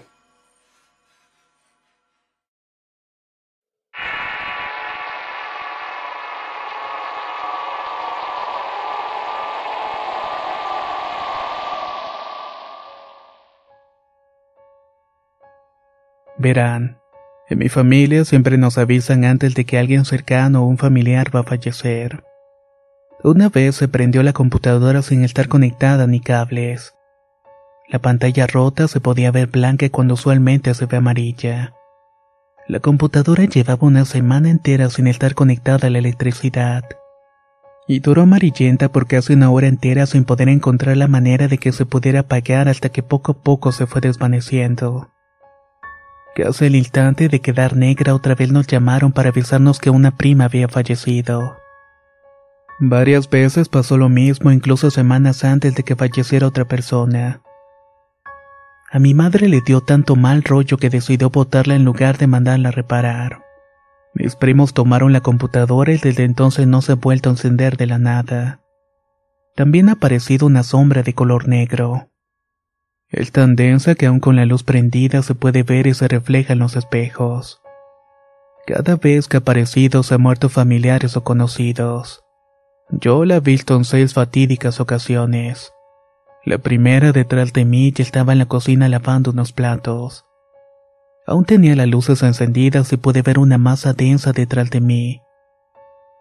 [16.39, 16.99] Verán,
[17.49, 21.41] en mi familia siempre nos avisan antes de que alguien cercano o un familiar va
[21.41, 22.23] a fallecer.
[23.23, 26.93] Una vez se prendió la computadora sin estar conectada ni cables.
[27.89, 31.73] La pantalla rota se podía ver blanca cuando usualmente se ve amarilla.
[32.69, 36.85] La computadora llevaba una semana entera sin estar conectada a la electricidad.
[37.85, 41.73] Y duró amarillenta por casi una hora entera sin poder encontrar la manera de que
[41.73, 45.09] se pudiera apagar hasta que poco a poco se fue desvaneciendo.
[46.35, 50.45] Casi el instante de quedar negra otra vez nos llamaron para avisarnos que una prima
[50.45, 51.57] había fallecido.
[52.79, 57.41] Varias veces pasó lo mismo, incluso semanas antes de que falleciera otra persona.
[58.91, 62.69] A mi madre le dio tanto mal rollo que decidió botarla en lugar de mandarla
[62.69, 63.43] a reparar.
[64.13, 67.85] Mis primos tomaron la computadora y desde entonces no se ha vuelto a encender de
[67.85, 68.61] la nada.
[69.55, 72.08] También ha aparecido una sombra de color negro.
[73.11, 76.53] Es tan densa que aún con la luz prendida se puede ver y se refleja
[76.53, 77.59] en los espejos.
[78.67, 82.23] Cada vez que ha muerto familiares o conocidos.
[82.91, 85.73] Yo la he visto en seis fatídicas ocasiones.
[86.45, 90.25] La primera detrás de mí ya estaba en la cocina lavando unos platos.
[91.25, 95.21] Aún tenía las luces encendidas y pude ver una masa densa detrás de mí.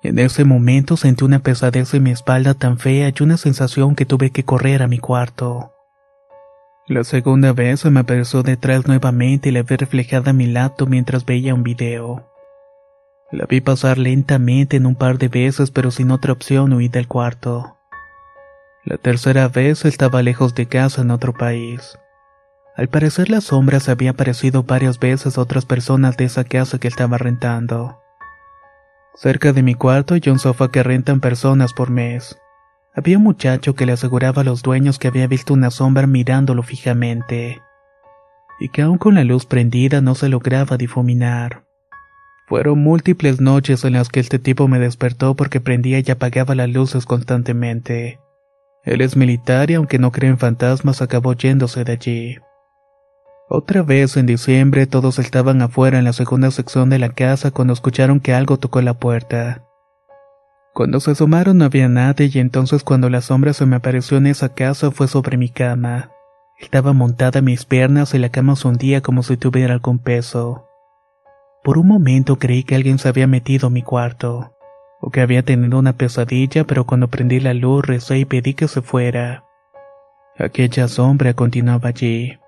[0.02, 4.06] En ese momento sentí una pesadez en mi espalda tan fea y una sensación que
[4.06, 5.74] tuve que correr a mi cuarto.
[6.88, 10.86] La segunda vez se me apareció detrás nuevamente y la vi reflejada a mi lado
[10.86, 12.26] mientras veía un video.
[13.30, 17.06] La vi pasar lentamente en un par de veces, pero sin otra opción huí del
[17.06, 17.76] cuarto.
[18.84, 21.98] La tercera vez estaba lejos de casa en otro país.
[22.74, 26.78] Al parecer la sombra se había aparecido varias veces a otras personas de esa casa
[26.78, 28.00] que estaba rentando.
[29.14, 32.38] Cerca de mi cuarto hay un sofá que rentan personas por mes.
[32.98, 36.64] Había un muchacho que le aseguraba a los dueños que había visto una sombra mirándolo
[36.64, 37.62] fijamente,
[38.58, 41.62] y que aún con la luz prendida no se lograba difuminar.
[42.48, 46.70] Fueron múltiples noches en las que este tipo me despertó porque prendía y apagaba las
[46.70, 48.18] luces constantemente.
[48.82, 52.38] Él es militar y aunque no cree en fantasmas acabó yéndose de allí.
[53.48, 57.74] Otra vez en diciembre todos estaban afuera en la segunda sección de la casa cuando
[57.74, 59.67] escucharon que algo tocó la puerta.
[60.78, 64.28] Cuando se asomaron no había nadie y entonces cuando la sombra se me apareció en
[64.28, 66.12] esa casa fue sobre mi cama.
[66.56, 70.68] Estaba montada en mis piernas y la cama se hundía como si tuviera algún peso.
[71.64, 74.54] Por un momento creí que alguien se había metido en mi cuarto,
[75.00, 78.68] o que había tenido una pesadilla, pero cuando prendí la luz recé y pedí que
[78.68, 79.42] se fuera.
[80.38, 82.38] Aquella sombra continuaba allí.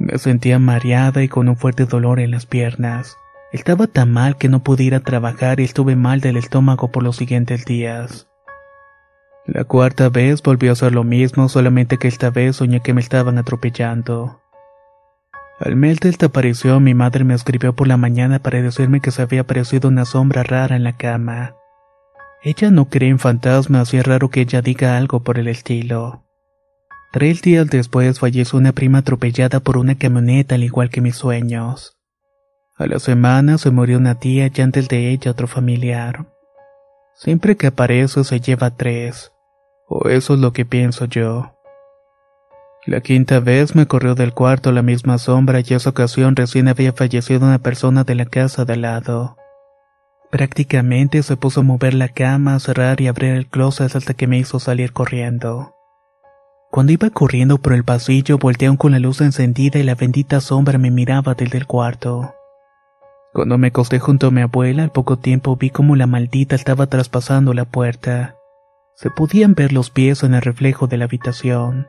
[0.00, 3.16] Me sentía mareada y con un fuerte dolor en las piernas.
[3.56, 7.02] Estaba tan mal que no pude ir a trabajar y estuve mal del estómago por
[7.02, 8.28] los siguientes días.
[9.46, 13.00] La cuarta vez volvió a hacer lo mismo, solamente que esta vez soñé que me
[13.00, 14.42] estaban atropellando.
[15.58, 19.10] Al mes de esta aparición, mi madre me escribió por la mañana para decirme que
[19.10, 21.54] se había aparecido una sombra rara en la cama.
[22.42, 26.26] Ella no cree en fantasmas y es raro que ella diga algo por el estilo.
[27.10, 31.95] Tres días después falleció una prima atropellada por una camioneta al igual que mis sueños.
[32.78, 36.26] A la semana se murió una tía y antes de ella otro familiar.
[37.14, 39.32] Siempre que aparece se lleva tres.
[39.88, 41.54] O eso es lo que pienso yo.
[42.84, 46.92] La quinta vez me corrió del cuarto la misma sombra y esa ocasión recién había
[46.92, 49.38] fallecido una persona de la casa de al lado.
[50.30, 54.36] Prácticamente se puso a mover la cama, cerrar y abrir el closet hasta que me
[54.36, 55.72] hizo salir corriendo.
[56.70, 60.76] Cuando iba corriendo por el pasillo, volteé con la luz encendida y la bendita sombra
[60.76, 62.34] me miraba desde el cuarto.
[63.36, 66.86] Cuando me acosté junto a mi abuela, al poco tiempo vi como la maldita estaba
[66.86, 68.36] traspasando la puerta.
[68.94, 71.86] Se podían ver los pies en el reflejo de la habitación.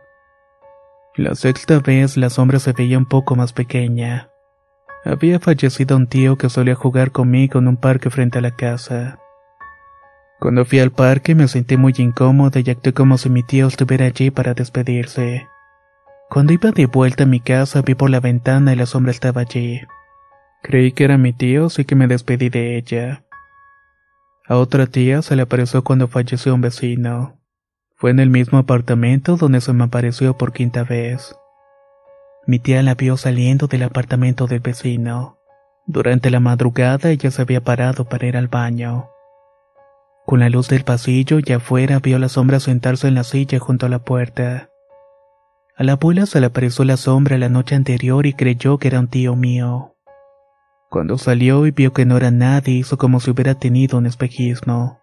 [1.15, 4.29] La sexta vez la sombra se veía un poco más pequeña.
[5.05, 9.17] Había fallecido un tío que solía jugar conmigo en un parque frente a la casa.
[10.41, 14.05] Cuando fui al parque me sentí muy incómoda y actué como si mi tío estuviera
[14.05, 15.47] allí para despedirse.
[16.29, 19.39] Cuando iba de vuelta a mi casa vi por la ventana y la sombra estaba
[19.39, 19.79] allí.
[20.63, 23.23] Creí que era mi tío, así que me despedí de ella.
[24.47, 27.39] A otra tía se le apareció cuando falleció un vecino.
[27.95, 31.35] Fue en el mismo apartamento donde se me apareció por quinta vez.
[32.45, 35.37] Mi tía la vio saliendo del apartamento del vecino.
[35.85, 39.09] Durante la madrugada ella se había parado para ir al baño.
[40.25, 43.85] Con la luz del pasillo y afuera vio la sombra sentarse en la silla junto
[43.85, 44.69] a la puerta.
[45.75, 48.99] A la abuela se le apareció la sombra la noche anterior y creyó que era
[48.99, 49.96] un tío mío.
[50.89, 55.01] Cuando salió y vio que no era nadie, hizo como si hubiera tenido un espejismo.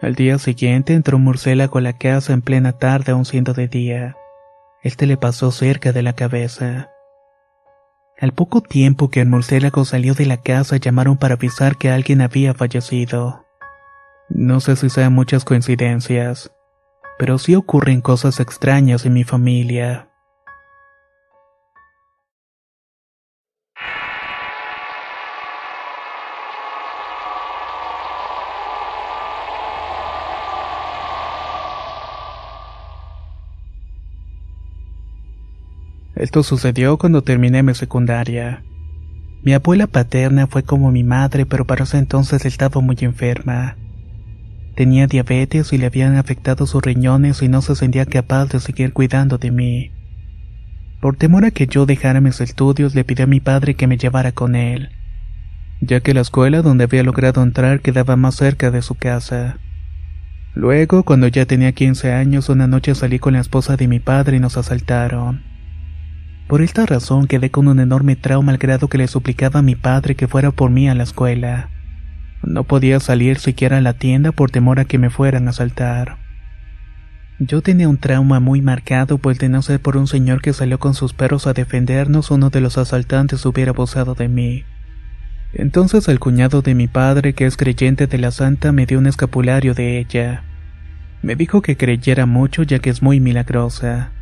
[0.00, 3.68] Al día siguiente entró un murciélago a la casa en plena tarde aún siendo de
[3.68, 4.16] día.
[4.82, 6.90] Este le pasó cerca de la cabeza.
[8.18, 12.20] Al poco tiempo que el murciélago salió de la casa llamaron para avisar que alguien
[12.20, 13.44] había fallecido.
[14.28, 16.50] No sé si sean muchas coincidencias,
[17.18, 20.11] pero sí ocurren cosas extrañas en mi familia.
[36.22, 38.62] Esto sucedió cuando terminé mi secundaria.
[39.42, 43.76] Mi abuela paterna fue como mi madre, pero para ese entonces estaba muy enferma.
[44.76, 48.92] Tenía diabetes y le habían afectado sus riñones y no se sentía capaz de seguir
[48.92, 49.90] cuidando de mí.
[51.00, 53.98] Por temor a que yo dejara mis estudios, le pedí a mi padre que me
[53.98, 54.90] llevara con él,
[55.80, 59.58] ya que la escuela donde había logrado entrar quedaba más cerca de su casa.
[60.54, 64.36] Luego, cuando ya tenía 15 años, una noche salí con la esposa de mi padre
[64.36, 65.50] y nos asaltaron.
[66.52, 69.74] Por esta razón quedé con un enorme trauma al grado que le suplicaba a mi
[69.74, 71.70] padre que fuera por mí a la escuela.
[72.42, 76.18] No podía salir siquiera a la tienda por temor a que me fueran a asaltar.
[77.38, 80.78] Yo tenía un trauma muy marcado, pues de no ser por un señor que salió
[80.78, 84.64] con sus perros a defendernos, uno de los asaltantes hubiera abusado de mí.
[85.54, 89.06] Entonces el cuñado de mi padre, que es creyente de la santa, me dio un
[89.06, 90.44] escapulario de ella.
[91.22, 94.12] Me dijo que creyera mucho ya que es muy milagrosa.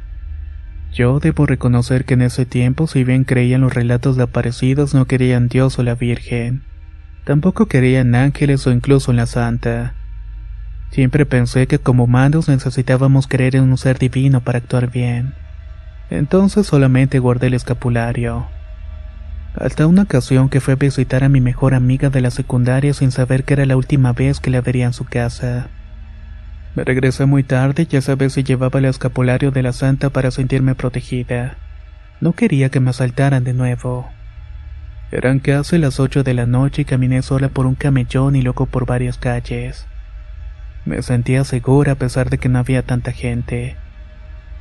[0.93, 5.05] Yo debo reconocer que en ese tiempo, si bien creían los relatos de aparecidos, no
[5.05, 6.65] querían Dios o la Virgen.
[7.25, 9.95] Tampoco querían ángeles o incluso en la Santa.
[10.91, 15.35] Siempre pensé que como humanos necesitábamos creer en un ser divino para actuar bien.
[16.11, 18.49] Entonces solamente guardé el escapulario.
[19.55, 23.13] Hasta una ocasión que fue a visitar a mi mejor amiga de la secundaria sin
[23.13, 25.69] saber que era la última vez que la vería en su casa.
[26.75, 30.75] Me regresé muy tarde y esa vez llevaba el escapulario de la santa para sentirme
[30.75, 31.57] protegida.
[32.21, 34.09] No quería que me asaltaran de nuevo.
[35.11, 38.67] Eran casi las ocho de la noche y caminé sola por un camellón y luego
[38.67, 39.87] por varias calles.
[40.85, 43.77] Me sentía segura a pesar de que no había tanta gente.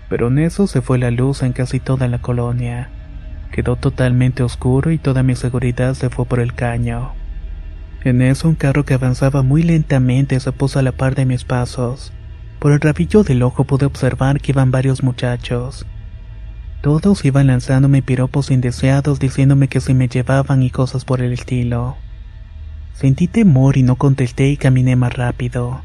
[0.09, 2.89] Pero en eso se fue la luz en casi toda la colonia.
[3.51, 7.18] Quedó totalmente oscuro y toda mi seguridad se fue por el caño.
[8.03, 11.43] En eso un carro que avanzaba muy lentamente se puso a la par de mis
[11.43, 12.13] pasos.
[12.59, 15.85] Por el rabillo del ojo pude observar que iban varios muchachos.
[16.81, 21.97] Todos iban lanzándome piropos indeseados diciéndome que si me llevaban y cosas por el estilo.
[22.93, 25.81] Sentí temor y no contesté y caminé más rápido.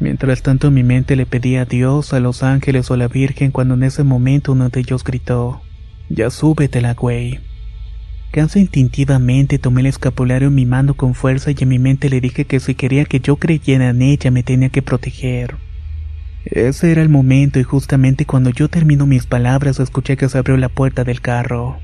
[0.00, 3.52] Mientras tanto mi mente le pedía a Dios, a los ángeles o a la Virgen
[3.52, 5.62] cuando en ese momento uno de ellos gritó,
[6.08, 7.40] Ya súbetela, güey.
[8.34, 12.20] Casi instintivamente tomé el escapulario en mi mano con fuerza y en mi mente le
[12.20, 15.54] dije que si quería que yo creyera en ella me tenía que proteger.
[16.44, 20.56] Ese era el momento y justamente cuando yo termino mis palabras escuché que se abrió
[20.56, 21.78] la puerta del carro.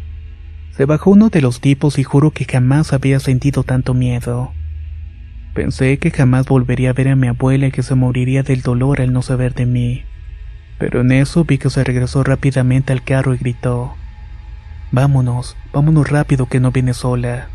[0.73, 4.51] Se bajó uno de los tipos y juro que jamás había sentido tanto miedo.
[5.55, 9.01] Pensé que jamás volvería a ver a mi abuela y que se moriría del dolor
[9.01, 10.03] al no saber de mí.
[10.81, 13.95] Pero en eso vi que se regresó rápidamente al carro y gritó.
[14.91, 17.49] Vámonos, vámonos rápido que no viene sola.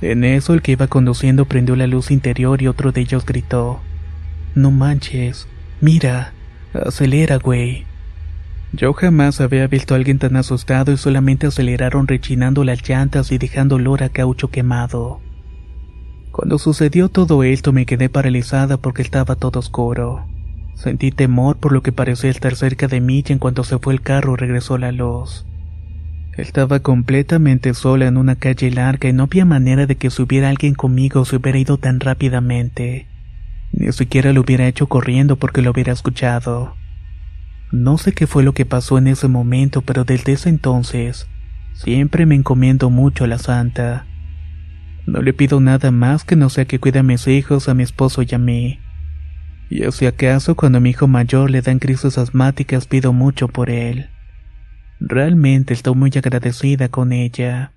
[0.00, 3.80] En eso el que iba conduciendo prendió la luz interior y otro de ellos gritó.
[4.54, 5.46] No manches,
[5.80, 6.32] mira,
[6.74, 7.86] acelera, güey.
[8.72, 13.38] Yo jamás había visto a alguien tan asustado y solamente aceleraron rechinando las llantas y
[13.38, 15.20] dejando olor a caucho quemado.
[16.32, 20.26] Cuando sucedió todo esto me quedé paralizada porque estaba todo oscuro.
[20.74, 23.92] Sentí temor por lo que parecía estar cerca de mí y en cuanto se fue
[23.92, 25.44] el carro regresó la luz.
[26.36, 30.74] Estaba completamente sola en una calle larga y no había manera de que subiera alguien
[30.74, 33.06] conmigo o se hubiera ido tan rápidamente.
[33.72, 36.74] Ni siquiera lo hubiera hecho corriendo porque lo hubiera escuchado.
[37.70, 41.28] No sé qué fue lo que pasó en ese momento, pero desde ese entonces
[41.74, 44.06] siempre me encomiendo mucho a la santa.
[45.06, 47.82] No le pido nada más que no sea que cuide a mis hijos, a mi
[47.82, 48.80] esposo y a mí.
[49.68, 53.68] Y si acaso cuando a mi hijo mayor le dan crisis asmáticas pido mucho por
[53.68, 54.08] él.
[55.04, 57.72] Realmente estoy muy agradecida con ella.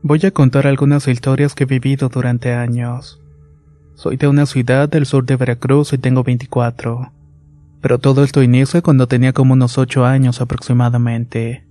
[0.00, 3.20] Voy a contar algunas historias que he vivido durante años.
[3.94, 7.13] Soy de una ciudad del sur de Veracruz y tengo 24.
[7.84, 11.66] Pero todo esto inicia cuando tenía como unos 8 años aproximadamente.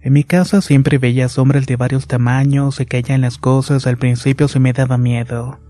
[0.00, 4.48] En mi casa siempre veía sombras de varios tamaños, se caían las cosas, al principio
[4.48, 5.60] se me daba miedo.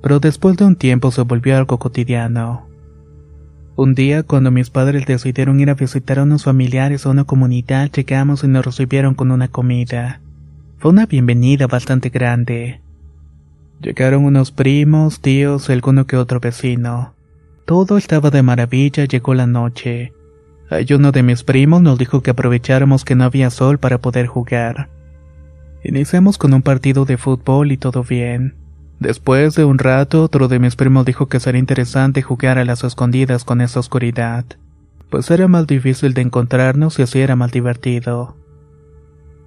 [0.00, 2.66] Pero después de un tiempo se volvió algo cotidiano.
[3.76, 7.90] Un día, cuando mis padres decidieron ir a visitar a unos familiares a una comunidad,
[7.92, 10.22] llegamos y nos recibieron con una comida.
[10.78, 12.80] Fue una bienvenida bastante grande.
[13.82, 17.17] Llegaron unos primos, tíos y alguno que otro vecino.
[17.68, 20.14] Todo estaba de maravilla, llegó la noche.
[20.70, 24.26] Hay uno de mis primos nos dijo que aprovecháramos que no había sol para poder
[24.26, 24.88] jugar.
[25.84, 28.54] Iniciamos con un partido de fútbol y todo bien.
[29.00, 32.84] Después de un rato, otro de mis primos dijo que sería interesante jugar a las
[32.84, 34.46] escondidas con esa oscuridad,
[35.10, 38.34] pues era más difícil de encontrarnos y así era más divertido.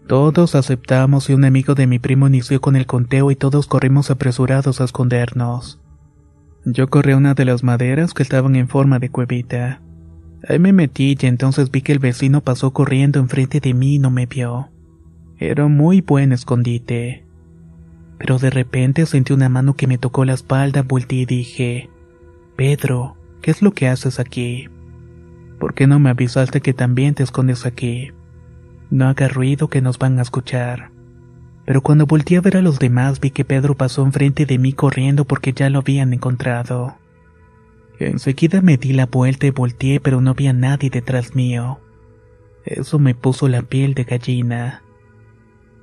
[0.06, 4.12] Todos aceptamos y un amigo de mi primo inició con el conteo y todos corrimos
[4.12, 5.81] apresurados a escondernos.
[6.64, 9.82] Yo corrí a una de las maderas que estaban en forma de cuevita.
[10.48, 14.00] Ahí me metí y entonces vi que el vecino pasó corriendo enfrente de mí y
[14.00, 14.70] no me vio.
[15.40, 17.26] Era muy buen escondite.
[18.20, 21.90] Pero de repente sentí una mano que me tocó la espalda, volteé y dije,
[22.56, 24.70] Pedro, ¿qué es lo que haces aquí?
[25.60, 28.12] ¿Por qué no me avisaste que también te escondes aquí?
[28.92, 30.92] No haga ruido que nos van a escuchar.
[31.72, 34.74] Pero cuando volteé a ver a los demás vi que Pedro pasó enfrente de mí
[34.74, 36.98] corriendo porque ya lo habían encontrado.
[37.98, 41.80] Enseguida me di la vuelta y volteé pero no había nadie detrás mío.
[42.66, 44.84] Eso me puso la piel de gallina.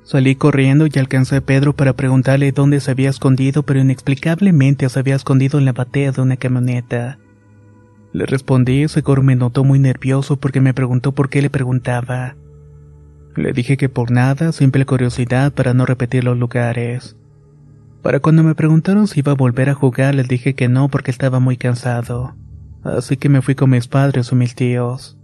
[0.03, 4.99] Salí corriendo y alcancé a Pedro para preguntarle dónde se había escondido, pero inexplicablemente se
[4.99, 7.19] había escondido en la batea de una camioneta.
[8.13, 12.37] Le respondí seguro me notó muy nervioso porque me preguntó por qué le preguntaba.
[13.37, 17.17] Le dije que por nada, simple curiosidad para no repetir los lugares.
[18.03, 21.11] Para cuando me preguntaron si iba a volver a jugar, les dije que no porque
[21.11, 22.35] estaba muy cansado.
[22.83, 25.19] Así que me fui con mis padres o mis tíos.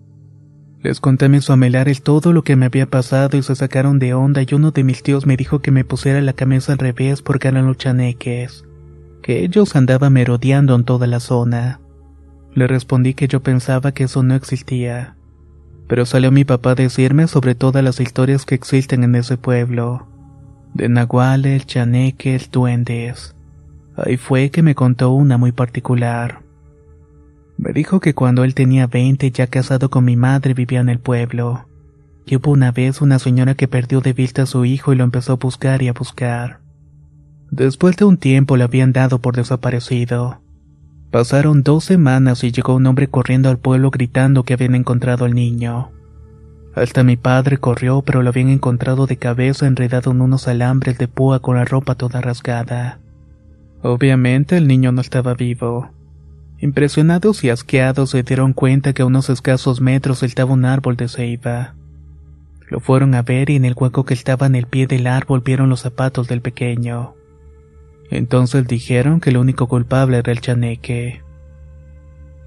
[0.82, 4.12] Les conté a mis familiares todo lo que me había pasado y se sacaron de
[4.12, 7.22] onda y uno de mis tíos me dijo que me pusiera la camisa al revés
[7.22, 8.64] porque eran los chaneques,
[9.22, 11.80] que ellos andaban merodeando en toda la zona.
[12.52, 15.14] Le respondí que yo pensaba que eso no existía
[15.95, 20.09] pero salió mi papá a decirme sobre todas las historias que existen en ese pueblo.
[20.72, 23.36] De nahuales, chaneques, duendes.
[23.97, 26.40] Ahí fue que me contó una muy particular.
[27.59, 30.99] Me dijo que cuando él tenía 20 ya casado con mi madre vivía en el
[30.99, 31.68] pueblo.
[32.26, 35.05] Y hubo una vez una señora que perdió de vista a su hijo y lo
[35.05, 36.59] empezó a buscar y a buscar.
[37.53, 40.40] Después de un tiempo le habían dado por desaparecido.
[41.15, 45.33] Pasaron dos semanas y llegó un hombre corriendo al pueblo gritando que habían encontrado al
[45.33, 45.93] niño.
[46.75, 51.07] Hasta mi padre corrió, pero lo habían encontrado de cabeza enredado en unos alambres de
[51.07, 52.99] púa con la ropa toda rasgada.
[53.81, 55.89] Obviamente el niño no estaba vivo.
[56.59, 61.07] Impresionados y asqueados se dieron cuenta que a unos escasos metros estaba un árbol de
[61.07, 61.77] ceiba.
[62.69, 65.43] Lo fueron a ver y en el hueco que estaba en el pie del árbol
[65.45, 67.15] vieron los zapatos del pequeño.
[68.11, 71.22] Entonces dijeron que el único culpable era el chaneque.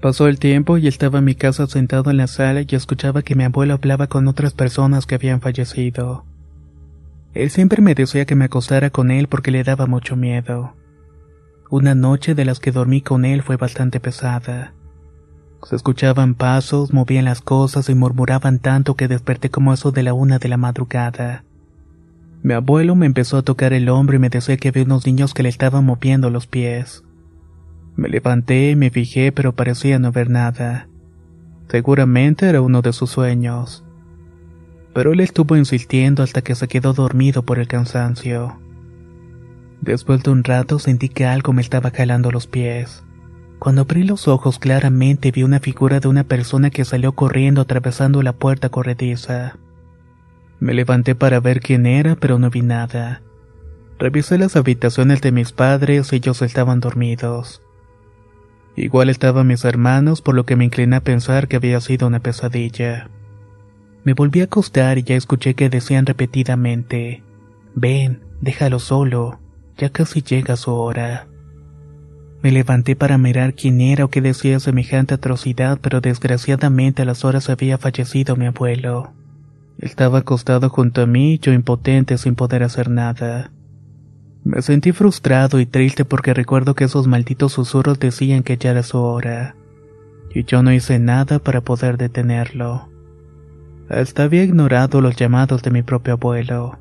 [0.00, 3.34] Pasó el tiempo y estaba en mi casa sentado en la sala y escuchaba que
[3.34, 6.24] mi abuelo hablaba con otras personas que habían fallecido.
[7.34, 10.74] Él siempre me decía que me acostara con él porque le daba mucho miedo.
[11.70, 14.72] Una noche de las que dormí con él fue bastante pesada.
[15.64, 20.14] Se escuchaban pasos, movían las cosas y murmuraban tanto que desperté como eso de la
[20.14, 21.44] una de la madrugada.
[22.42, 25.34] Mi abuelo me empezó a tocar el hombro y me decía que había unos niños
[25.34, 27.02] que le estaban moviendo los pies.
[27.96, 30.88] Me levanté y me fijé, pero parecía no ver nada.
[31.68, 33.84] Seguramente era uno de sus sueños.
[34.94, 38.60] Pero él estuvo insistiendo hasta que se quedó dormido por el cansancio.
[39.80, 43.02] Después de un rato sentí que algo me estaba jalando los pies.
[43.58, 48.22] Cuando abrí los ojos claramente vi una figura de una persona que salió corriendo atravesando
[48.22, 49.56] la puerta corrediza.
[50.60, 53.22] Me levanté para ver quién era, pero no vi nada.
[53.98, 57.62] Revisé las habitaciones de mis padres ellos estaban dormidos.
[58.76, 62.20] Igual estaban mis hermanos, por lo que me incliné a pensar que había sido una
[62.20, 63.10] pesadilla.
[64.04, 67.24] Me volví a acostar y ya escuché que decían repetidamente,
[67.74, 69.40] Ven, déjalo solo,
[69.76, 71.26] ya casi llega su hora.
[72.40, 77.24] Me levanté para mirar quién era o qué decía semejante atrocidad, pero desgraciadamente a las
[77.24, 79.12] horas había fallecido mi abuelo.
[79.78, 83.52] Estaba acostado junto a mí, yo impotente sin poder hacer nada.
[84.42, 88.82] Me sentí frustrado y triste porque recuerdo que esos malditos susurros decían que ya era
[88.82, 89.54] su hora.
[90.34, 92.88] Y yo no hice nada para poder detenerlo.
[93.88, 96.78] Hasta había ignorado los llamados de mi propio abuelo.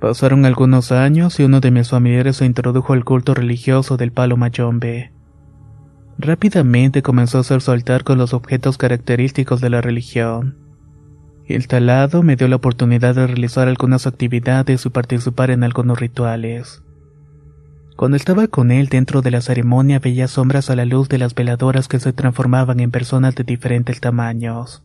[0.00, 4.36] Pasaron algunos años y uno de mis familiares se introdujo al culto religioso del palo
[4.36, 5.12] mayombe.
[6.18, 10.67] Rápidamente comenzó a hacer su altar con los objetos característicos de la religión.
[11.48, 16.82] El talado me dio la oportunidad de realizar algunas actividades y participar en algunos rituales.
[17.96, 21.34] Cuando estaba con él dentro de la ceremonia veía sombras a la luz de las
[21.34, 24.84] veladoras que se transformaban en personas de diferentes tamaños.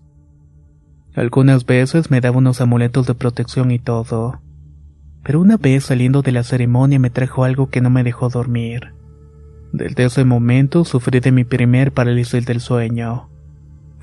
[1.13, 4.39] Algunas veces me daba unos amuletos de protección y todo
[5.23, 8.93] pero una vez saliendo de la ceremonia me trajo algo que no me dejó dormir.
[9.71, 13.29] Desde ese momento sufrí de mi primer parálisis del sueño.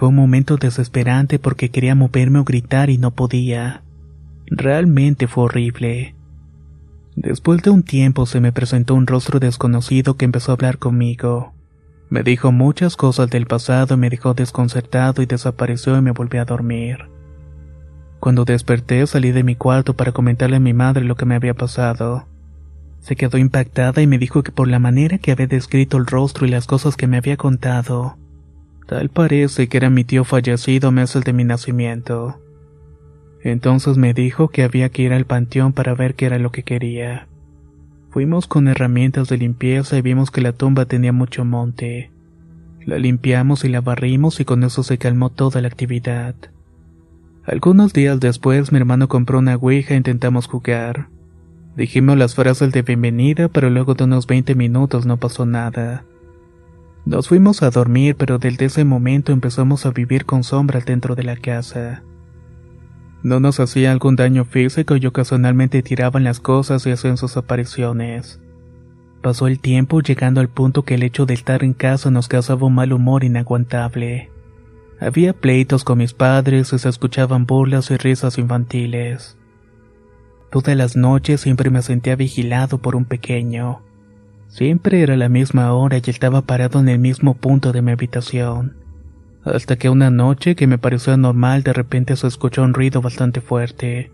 [0.00, 3.82] Fue un momento desesperante porque quería moverme o gritar y no podía.
[4.46, 6.14] Realmente fue horrible.
[7.16, 11.52] Después de un tiempo se me presentó un rostro desconocido que empezó a hablar conmigo.
[12.08, 16.38] Me dijo muchas cosas del pasado y me dejó desconcertado y desapareció y me volví
[16.38, 17.00] a dormir.
[18.20, 21.52] Cuando desperté salí de mi cuarto para comentarle a mi madre lo que me había
[21.52, 22.26] pasado.
[23.00, 26.46] Se quedó impactada y me dijo que por la manera que había descrito el rostro
[26.46, 28.16] y las cosas que me había contado,
[28.90, 32.40] tal parece que era mi tío fallecido meses de mi nacimiento.
[33.44, 36.64] Entonces me dijo que había que ir al panteón para ver qué era lo que
[36.64, 37.28] quería.
[38.10, 42.10] Fuimos con herramientas de limpieza y vimos que la tumba tenía mucho monte.
[42.84, 46.34] La limpiamos y la barrimos y con eso se calmó toda la actividad.
[47.44, 51.06] Algunos días después mi hermano compró una ouija e intentamos jugar.
[51.76, 56.02] Dijimos las frases de bienvenida, pero luego de unos 20 minutos no pasó nada.
[57.04, 61.24] Nos fuimos a dormir, pero desde ese momento empezamos a vivir con sombras dentro de
[61.24, 62.02] la casa.
[63.22, 68.40] No nos hacía algún daño físico y ocasionalmente tiraban las cosas y hacían sus apariciones.
[69.22, 72.66] Pasó el tiempo llegando al punto que el hecho de estar en casa nos causaba
[72.66, 74.30] un mal humor inaguantable.
[74.98, 79.36] Había pleitos con mis padres y se escuchaban burlas y risas infantiles.
[80.50, 83.82] Todas las noches siempre me sentía vigilado por un pequeño.
[84.50, 88.76] Siempre era la misma hora y estaba parado en el mismo punto de mi habitación.
[89.44, 93.40] Hasta que una noche que me pareció normal de repente se escuchó un ruido bastante
[93.40, 94.10] fuerte.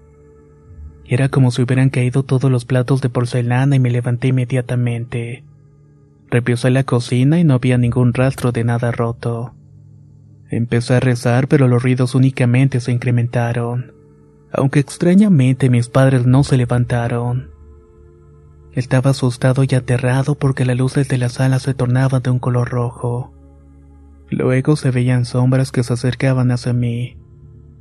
[1.07, 5.43] Era como si hubieran caído todos los platos de porcelana y me levanté inmediatamente.
[6.31, 9.55] Repisé la cocina y no había ningún rastro de nada roto.
[10.51, 13.95] Empecé a rezar, pero los ruidos únicamente se incrementaron,
[14.53, 17.56] aunque extrañamente mis padres no se levantaron.
[18.77, 22.69] Estaba asustado y aterrado porque las luces de la sala se tornaban de un color
[22.69, 23.33] rojo.
[24.29, 27.17] Luego se veían sombras que se acercaban hacia mí.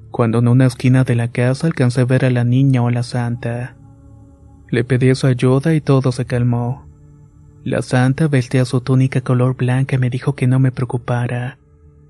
[0.09, 3.03] Cuando en una esquina de la casa alcancé a ver a la niña o la
[3.03, 3.75] santa.
[4.69, 6.87] Le pedí su ayuda y todo se calmó.
[7.65, 11.57] La santa vestía su túnica color blanca y me dijo que no me preocupara,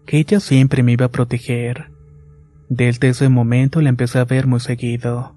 [0.05, 1.89] que ella siempre me iba a proteger.
[2.69, 5.33] Desde ese momento la empecé a ver muy seguido,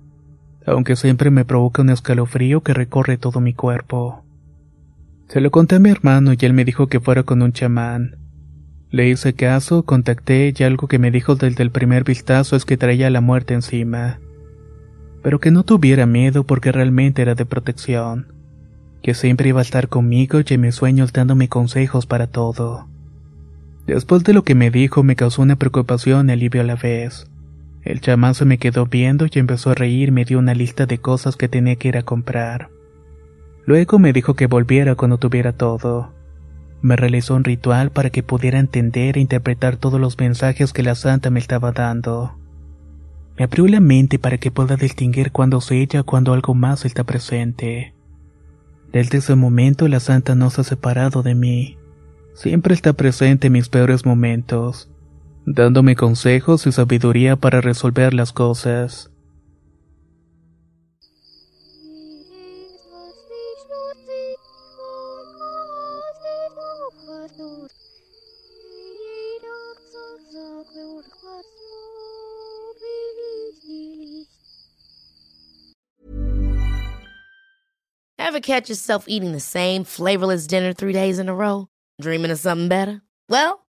[0.67, 4.25] aunque siempre me provoca un escalofrío que recorre todo mi cuerpo.
[5.29, 8.17] Se lo conté a mi hermano y él me dijo que fuera con un chamán.
[8.91, 12.79] Le hice caso, contacté y algo que me dijo desde el primer vistazo es que
[12.79, 14.19] traía la muerte encima.
[15.23, 18.33] Pero que no tuviera miedo porque realmente era de protección.
[19.03, 22.89] Que siempre iba a estar conmigo y en mis sueños dándome consejos para todo.
[23.87, 27.27] Después de lo que me dijo me causó una preocupación y alivio a la vez.
[27.83, 30.99] El chamán se me quedó viendo y empezó a reír me dio una lista de
[30.99, 32.71] cosas que tenía que ir a comprar.
[33.65, 36.13] Luego me dijo que volviera cuando tuviera todo.
[36.81, 40.95] Me realizó un ritual para que pudiera entender e interpretar todos los mensajes que la
[40.95, 42.39] santa me estaba dando.
[43.37, 46.85] Me abrió la mente para que pueda distinguir cuándo es ella o cuando algo más
[46.85, 47.95] está presente.
[48.93, 51.79] Desde ese momento la santa no se ha separado de mí.
[52.35, 54.91] Siempre está presente en mis peores momentos,
[55.55, 59.11] dándome consejos y sabiduría para resolver las cosas.
[78.19, 81.67] Ever catch yourself eating the same flavorless dinner three days in a row?
[82.01, 83.01] Dreaming of something better?
[83.29, 83.67] Well,